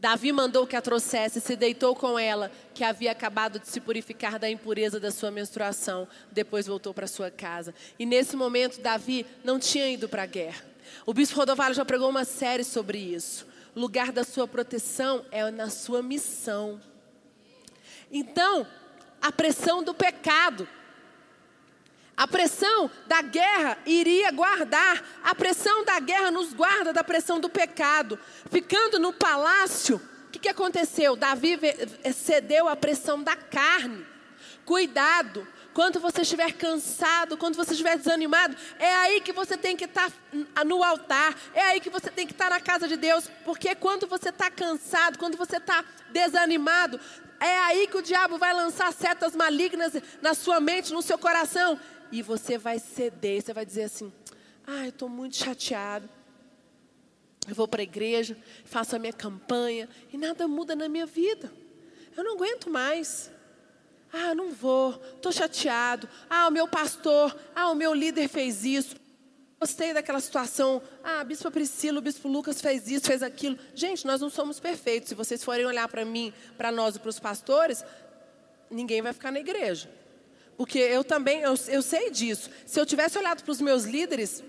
Davi 0.00 0.30
mandou 0.30 0.64
que 0.64 0.76
a 0.76 0.80
trouxesse, 0.80 1.40
se 1.40 1.56
deitou 1.56 1.94
com 1.94 2.16
ela, 2.16 2.52
que 2.72 2.84
havia 2.84 3.10
acabado 3.10 3.58
de 3.58 3.66
se 3.66 3.80
purificar 3.80 4.38
da 4.38 4.48
impureza 4.48 5.00
da 5.00 5.10
sua 5.10 5.30
menstruação. 5.30 6.06
Depois 6.30 6.68
voltou 6.68 6.94
para 6.94 7.08
sua 7.08 7.32
casa. 7.32 7.74
E 7.98 8.06
nesse 8.06 8.36
momento, 8.36 8.80
Davi 8.80 9.26
não 9.42 9.58
tinha 9.58 9.90
ido 9.90 10.08
para 10.08 10.22
a 10.22 10.26
guerra. 10.26 10.64
O 11.04 11.12
bispo 11.12 11.36
Rodovalho 11.36 11.74
já 11.74 11.84
pregou 11.84 12.08
uma 12.08 12.24
série 12.24 12.62
sobre 12.62 12.96
isso. 12.98 13.44
Lugar 13.78 14.10
da 14.10 14.24
sua 14.24 14.48
proteção 14.48 15.24
é 15.30 15.50
na 15.50 15.70
sua 15.70 16.02
missão. 16.02 16.80
Então, 18.10 18.66
a 19.22 19.30
pressão 19.30 19.82
do 19.82 19.94
pecado 19.94 20.68
a 22.18 22.26
pressão 22.26 22.90
da 23.06 23.22
guerra 23.22 23.78
iria 23.86 24.32
guardar, 24.32 25.04
a 25.22 25.36
pressão 25.36 25.84
da 25.84 26.00
guerra 26.00 26.32
nos 26.32 26.52
guarda 26.52 26.92
da 26.92 27.04
pressão 27.04 27.38
do 27.38 27.48
pecado. 27.48 28.18
Ficando 28.50 28.98
no 28.98 29.12
palácio, 29.12 30.02
o 30.26 30.30
que, 30.32 30.40
que 30.40 30.48
aconteceu? 30.48 31.14
Davi 31.14 31.56
cedeu 32.12 32.66
à 32.66 32.74
pressão 32.74 33.22
da 33.22 33.36
carne. 33.36 34.04
Cuidado, 34.64 35.46
quando 35.78 36.00
você 36.00 36.22
estiver 36.22 36.52
cansado, 36.54 37.36
quando 37.36 37.54
você 37.54 37.70
estiver 37.70 37.96
desanimado, 37.96 38.56
é 38.80 38.92
aí 38.96 39.20
que 39.20 39.32
você 39.32 39.56
tem 39.56 39.76
que 39.76 39.84
estar 39.84 40.10
tá 40.52 40.64
no 40.64 40.82
altar, 40.82 41.38
é 41.54 41.62
aí 41.66 41.80
que 41.80 41.88
você 41.88 42.10
tem 42.10 42.26
que 42.26 42.32
estar 42.32 42.46
tá 42.46 42.50
na 42.50 42.60
casa 42.60 42.88
de 42.88 42.96
Deus, 42.96 43.30
porque 43.44 43.76
quando 43.76 44.04
você 44.08 44.30
está 44.30 44.50
cansado, 44.50 45.20
quando 45.20 45.36
você 45.36 45.58
está 45.58 45.84
desanimado, 46.10 46.98
é 47.38 47.58
aí 47.60 47.86
que 47.86 47.96
o 47.96 48.02
diabo 48.02 48.38
vai 48.38 48.52
lançar 48.52 48.92
setas 48.92 49.36
malignas 49.36 49.92
na 50.20 50.34
sua 50.34 50.58
mente, 50.58 50.92
no 50.92 51.00
seu 51.00 51.16
coração, 51.16 51.78
e 52.10 52.22
você 52.22 52.58
vai 52.58 52.80
ceder, 52.80 53.40
você 53.40 53.54
vai 53.54 53.64
dizer 53.64 53.84
assim: 53.84 54.12
ah, 54.66 54.82
eu 54.82 54.88
estou 54.88 55.08
muito 55.08 55.36
chateado. 55.36 56.10
Eu 57.48 57.54
vou 57.54 57.68
para 57.68 57.82
a 57.82 57.84
igreja, 57.84 58.36
faço 58.64 58.96
a 58.96 58.98
minha 58.98 59.12
campanha 59.12 59.88
e 60.12 60.18
nada 60.18 60.48
muda 60.48 60.74
na 60.74 60.88
minha 60.88 61.06
vida. 61.06 61.52
Eu 62.16 62.24
não 62.24 62.34
aguento 62.34 62.68
mais. 62.68 63.30
Ah, 64.12 64.34
não 64.34 64.50
vou, 64.50 65.00
estou 65.16 65.32
chateado. 65.32 66.08
Ah, 66.28 66.48
o 66.48 66.50
meu 66.50 66.66
pastor, 66.66 67.36
ah, 67.54 67.70
o 67.70 67.74
meu 67.74 67.92
líder 67.92 68.28
fez 68.28 68.64
isso. 68.64 68.96
Gostei 69.60 69.92
daquela 69.92 70.20
situação. 70.20 70.80
Ah, 71.02 71.20
a 71.20 71.24
Bispo 71.24 71.50
Priscila, 71.50 71.98
o 71.98 72.02
Bispo 72.02 72.28
Lucas 72.28 72.60
fez 72.60 72.88
isso, 72.88 73.06
fez 73.06 73.22
aquilo. 73.22 73.58
Gente, 73.74 74.06
nós 74.06 74.20
não 74.20 74.30
somos 74.30 74.60
perfeitos. 74.60 75.08
Se 75.08 75.14
vocês 75.14 75.42
forem 75.42 75.66
olhar 75.66 75.88
para 75.88 76.04
mim, 76.04 76.32
para 76.56 76.70
nós 76.70 76.96
e 76.96 76.98
para 76.98 77.10
os 77.10 77.18
pastores, 77.18 77.84
ninguém 78.70 79.02
vai 79.02 79.12
ficar 79.12 79.32
na 79.32 79.40
igreja. 79.40 79.90
Porque 80.56 80.78
eu 80.78 81.04
também, 81.04 81.40
eu, 81.40 81.54
eu 81.68 81.82
sei 81.82 82.10
disso. 82.10 82.50
Se 82.64 82.80
eu 82.80 82.86
tivesse 82.86 83.18
olhado 83.18 83.42
para 83.42 83.52
os 83.52 83.60
meus 83.60 83.84
líderes 83.84 84.42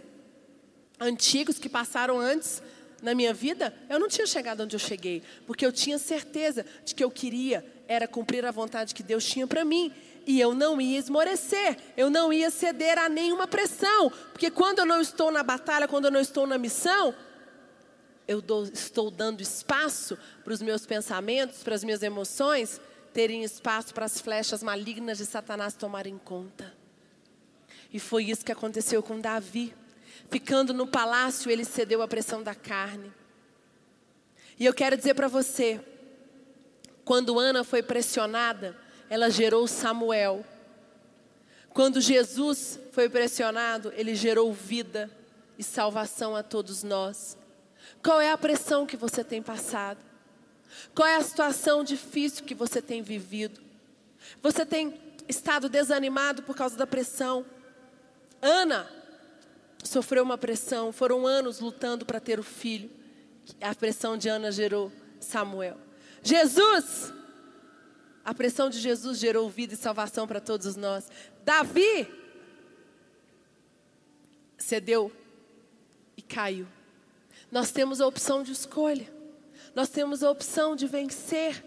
antigos 1.00 1.58
que 1.58 1.70
passaram 1.70 2.20
antes 2.20 2.62
na 3.02 3.16
minha 3.16 3.34
vida, 3.34 3.74
eu 3.90 4.00
não 4.00 4.08
tinha 4.08 4.28
chegado 4.28 4.62
onde 4.62 4.76
eu 4.76 4.80
cheguei. 4.80 5.24
Porque 5.48 5.66
eu 5.66 5.72
tinha 5.72 5.98
certeza 5.98 6.66
de 6.86 6.94
que 6.94 7.04
eu 7.04 7.10
queria 7.10 7.66
era 7.90 8.08
cumprir 8.08 8.46
a 8.46 8.52
vontade 8.52 8.94
que 8.94 9.02
Deus 9.02 9.26
tinha 9.26 9.48
para 9.48 9.66
mim. 9.66 9.92
E 10.28 10.40
eu 10.40 10.54
não 10.54 10.80
ia 10.80 11.00
esmorecer, 11.00 11.76
eu 11.98 12.08
não 12.08 12.32
ia 12.32 12.52
ceder 12.52 13.00
a 13.00 13.10
nenhuma 13.10 13.48
pressão. 13.48 14.12
Porque 14.32 14.52
quando 14.52 14.80
eu 14.80 14.86
não 14.86 15.02
estou 15.02 15.32
na 15.32 15.42
batalha, 15.42 15.88
quando 15.88 16.06
eu 16.06 16.12
não 16.12 16.20
estou 16.20 16.46
na 16.46 16.60
missão, 16.60 17.16
eu 18.28 18.40
dou, 18.42 18.66
estou 18.66 19.10
dando 19.10 19.42
espaço 19.42 20.16
para 20.44 20.54
os 20.54 20.62
meus 20.62 20.86
pensamentos, 20.86 21.64
para 21.64 21.74
as 21.74 21.84
minhas 21.84 22.04
emoções, 22.04 22.80
terem 23.12 23.44
espaço 23.44 23.92
para 23.92 24.06
as 24.06 24.22
flechas 24.22 24.62
malignas 24.62 25.18
de 25.18 25.26
Satanás 25.26 25.74
tomarem 25.74 26.16
conta. 26.20 26.72
E 27.92 28.00
foi 28.00 28.26
isso 28.26 28.46
que 28.46 28.52
aconteceu 28.52 29.02
com 29.02 29.20
Davi. 29.20 29.74
Ficando 30.30 30.76
no 30.76 30.86
palácio, 30.86 31.50
ele 31.50 31.66
cedeu 31.66 32.04
à 32.04 32.08
pressão 32.08 32.44
da 32.44 32.54
carne. 32.54 33.12
E 34.60 34.66
eu 34.66 34.76
quero 34.76 34.96
dizer 34.96 35.16
para 35.16 35.28
você, 35.28 35.82
quando 37.10 37.40
Ana 37.40 37.64
foi 37.64 37.82
pressionada, 37.82 38.78
ela 39.10 39.32
gerou 39.32 39.68
Samuel. 39.68 40.46
Quando 41.74 42.00
Jesus 42.00 42.80
foi 42.92 43.10
pressionado, 43.10 43.92
ele 43.96 44.14
gerou 44.14 44.54
vida 44.54 45.10
e 45.58 45.64
salvação 45.64 46.36
a 46.36 46.44
todos 46.44 46.84
nós. 46.84 47.36
Qual 48.04 48.22
é 48.22 48.32
a 48.32 48.38
pressão 48.38 48.86
que 48.86 48.96
você 48.96 49.24
tem 49.24 49.42
passado? 49.42 49.98
Qual 50.94 51.08
é 51.08 51.16
a 51.16 51.24
situação 51.24 51.84
difícil 51.84 52.46
que 52.46 52.54
você 52.54 52.80
tem 52.80 53.02
vivido? 53.02 53.60
Você 54.44 54.64
tem 54.64 54.94
estado 55.28 55.68
desanimado 55.68 56.44
por 56.44 56.56
causa 56.56 56.78
da 56.78 56.86
pressão? 56.86 57.44
Ana 58.40 58.88
sofreu 59.84 60.22
uma 60.24 60.38
pressão, 60.38 60.92
foram 60.92 61.26
anos 61.26 61.60
lutando 61.60 62.06
para 62.06 62.20
ter 62.20 62.40
o 62.40 62.44
filho. 62.44 62.88
A 63.60 63.74
pressão 63.74 64.16
de 64.16 64.30
Ana 64.30 64.52
gerou 64.52 64.92
Samuel. 65.20 65.89
Jesus, 66.24 67.14
a 68.24 68.34
pressão 68.34 68.70
de 68.70 68.80
Jesus 68.80 69.18
gerou 69.20 69.50
vida 69.50 69.74
e 69.74 69.78
salvação 69.78 70.28
para 70.28 70.40
todos 70.40 70.76
nós. 70.76 71.10
Davi 71.44 72.08
cedeu 74.58 75.12
e 76.18 76.22
caiu. 76.22 76.68
Nós 77.52 77.72
temos 77.72 78.02
a 78.02 78.08
opção 78.08 78.44
de 78.44 78.52
escolha 78.52 79.20
nós 79.74 79.90
temos 79.90 80.24
a 80.24 80.32
opção 80.32 80.76
de 80.76 80.88
vencer, 80.88 81.64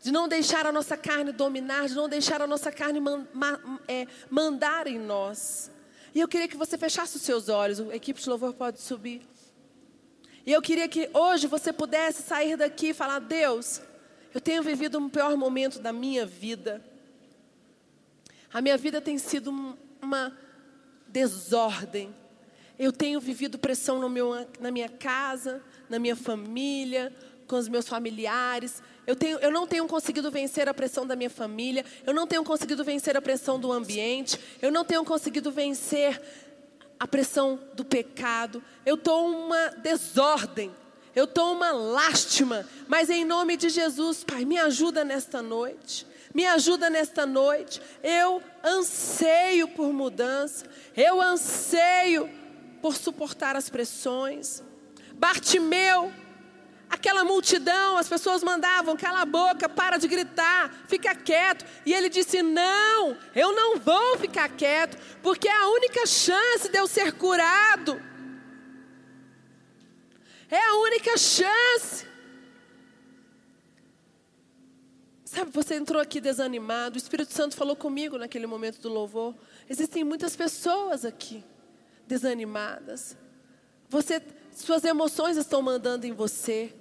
de 0.00 0.10
não 0.10 0.28
deixar 0.28 0.66
a 0.66 0.72
nossa 0.72 0.96
carne 0.96 1.32
dominar, 1.32 1.88
de 1.88 1.94
não 1.94 2.08
deixar 2.08 2.42
a 2.42 2.46
nossa 2.46 2.70
carne 2.70 3.00
man, 3.00 3.26
ma, 3.32 3.58
é, 3.88 4.06
mandar 4.30 4.86
em 4.86 4.98
nós. 4.98 5.70
E 6.14 6.20
eu 6.20 6.28
queria 6.28 6.48
que 6.48 6.56
você 6.56 6.76
fechasse 6.76 7.16
os 7.16 7.22
seus 7.22 7.48
olhos, 7.48 7.80
a 7.80 7.96
equipe 7.96 8.20
de 8.20 8.28
louvor 8.28 8.52
pode 8.52 8.80
subir. 8.80 9.22
E 10.44 10.52
eu 10.52 10.60
queria 10.60 10.88
que 10.88 11.08
hoje 11.12 11.46
você 11.46 11.72
pudesse 11.72 12.22
sair 12.22 12.56
daqui 12.56 12.88
e 12.88 12.94
falar: 12.94 13.20
Deus, 13.20 13.80
eu 14.34 14.40
tenho 14.40 14.62
vivido 14.62 14.98
um 14.98 15.08
pior 15.08 15.36
momento 15.36 15.78
da 15.78 15.92
minha 15.92 16.26
vida. 16.26 16.82
A 18.52 18.60
minha 18.60 18.76
vida 18.76 19.00
tem 19.00 19.16
sido 19.18 19.76
uma 20.00 20.36
desordem. 21.08 22.14
Eu 22.78 22.92
tenho 22.92 23.20
vivido 23.20 23.58
pressão 23.58 24.08
meu, 24.08 24.46
na 24.58 24.70
minha 24.70 24.88
casa, 24.88 25.62
na 25.88 25.98
minha 25.98 26.16
família, 26.16 27.14
com 27.46 27.56
os 27.56 27.68
meus 27.68 27.86
familiares. 27.86 28.82
Eu, 29.06 29.14
tenho, 29.14 29.38
eu 29.38 29.50
não 29.50 29.66
tenho 29.66 29.86
conseguido 29.86 30.30
vencer 30.30 30.68
a 30.68 30.74
pressão 30.74 31.06
da 31.06 31.14
minha 31.14 31.30
família. 31.30 31.84
Eu 32.04 32.12
não 32.12 32.26
tenho 32.26 32.42
conseguido 32.42 32.82
vencer 32.82 33.16
a 33.16 33.22
pressão 33.22 33.60
do 33.60 33.70
ambiente. 33.70 34.38
Eu 34.60 34.72
não 34.72 34.84
tenho 34.84 35.04
conseguido 35.04 35.50
vencer 35.50 36.20
a 37.02 37.06
pressão 37.08 37.58
do 37.74 37.84
pecado. 37.84 38.62
Eu 38.86 38.94
estou 38.94 39.26
uma 39.26 39.70
desordem. 39.70 40.70
Eu 41.16 41.24
estou 41.24 41.52
uma 41.52 41.72
lástima. 41.72 42.64
Mas 42.86 43.10
em 43.10 43.24
nome 43.24 43.56
de 43.56 43.70
Jesus, 43.70 44.22
Pai, 44.22 44.44
me 44.44 44.56
ajuda 44.56 45.02
nesta 45.02 45.42
noite. 45.42 46.06
Me 46.32 46.46
ajuda 46.46 46.88
nesta 46.88 47.26
noite. 47.26 47.82
Eu 48.04 48.40
anseio 48.62 49.66
por 49.66 49.92
mudança. 49.92 50.64
Eu 50.96 51.20
anseio 51.20 52.30
por 52.80 52.94
suportar 52.94 53.56
as 53.56 53.68
pressões. 53.68 54.62
Bartimeu, 55.14 56.12
aquela 56.92 57.24
multidão, 57.24 57.96
as 57.96 58.06
pessoas 58.06 58.42
mandavam, 58.42 58.94
cala 58.96 59.22
a 59.22 59.24
boca, 59.24 59.66
para 59.66 59.96
de 59.96 60.06
gritar, 60.06 60.70
fica 60.86 61.14
quieto. 61.14 61.64
E 61.86 61.92
ele 61.94 62.10
disse: 62.10 62.42
Não, 62.42 63.16
eu 63.34 63.54
não 63.54 63.78
vou 63.78 64.18
ficar 64.18 64.50
quieto, 64.50 64.98
porque 65.22 65.48
é 65.48 65.56
a 65.56 65.68
única 65.68 66.06
chance 66.06 66.68
de 66.68 66.78
eu 66.78 66.86
ser 66.86 67.12
curado. 67.12 68.00
É 70.50 70.68
a 70.68 70.74
única 70.74 71.16
chance. 71.16 72.06
Sabe, 75.24 75.50
você 75.50 75.76
entrou 75.76 76.00
aqui 76.00 76.20
desanimado, 76.20 76.96
o 76.96 76.98
Espírito 76.98 77.32
Santo 77.32 77.56
falou 77.56 77.74
comigo 77.74 78.18
naquele 78.18 78.46
momento 78.46 78.78
do 78.82 78.90
louvor. 78.90 79.34
Existem 79.66 80.04
muitas 80.04 80.36
pessoas 80.36 81.06
aqui 81.06 81.42
desanimadas. 82.06 83.16
Você 83.88 84.20
suas 84.54 84.84
emoções 84.84 85.36
estão 85.36 85.62
mandando 85.62 86.06
em 86.06 86.12
você. 86.12 86.74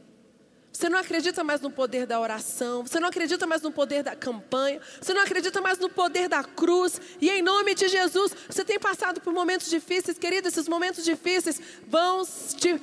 Você 0.72 0.88
não 0.88 0.98
acredita 0.98 1.44
mais 1.44 1.60
no 1.60 1.70
poder 1.70 2.06
da 2.06 2.20
oração, 2.20 2.84
você 2.84 3.00
não 3.00 3.10
acredita 3.10 3.46
mais 3.46 3.62
no 3.62 3.72
poder 3.72 4.04
da 4.04 4.16
campanha, 4.16 4.80
você 5.02 5.14
não 5.14 5.22
acredita 5.22 5.60
mais 5.60 5.78
no 5.78 5.90
poder 5.90 6.30
da 6.30 6.44
cruz, 6.44 7.00
e 7.20 7.30
em 7.30 7.42
nome 7.42 7.76
de 7.76 7.90
Jesus, 7.90 8.34
você 8.50 8.64
tem 8.64 8.80
passado 8.80 9.20
por 9.20 9.34
momentos 9.34 9.70
difíceis, 9.70 10.18
querido, 10.18 10.48
esses 10.48 10.68
momentos 10.70 11.04
difíceis 11.04 11.62
vão 11.88 12.24
te, 12.26 12.82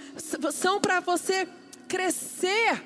são 0.52 0.80
para 0.80 1.00
você 1.00 1.48
crescer. 1.88 2.84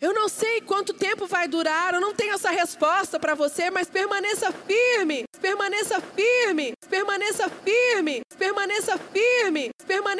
Eu 0.00 0.12
não 0.12 0.28
sei 0.28 0.60
quanto 0.60 0.92
tempo 0.92 1.26
vai 1.26 1.48
durar, 1.48 1.94
eu 1.94 2.00
não 2.00 2.12
tenho 2.12 2.34
essa 2.34 2.50
resposta 2.50 3.18
para 3.18 3.34
você, 3.34 3.70
mas 3.70 3.88
permaneça 3.88 4.52
firme, 4.52 5.24
permaneça 5.40 5.98
firme, 5.98 6.74
permaneça 6.90 7.48
firme, 7.48 8.20
permaneça 8.36 8.98
firme, 8.98 9.70
permaneça 9.86 10.14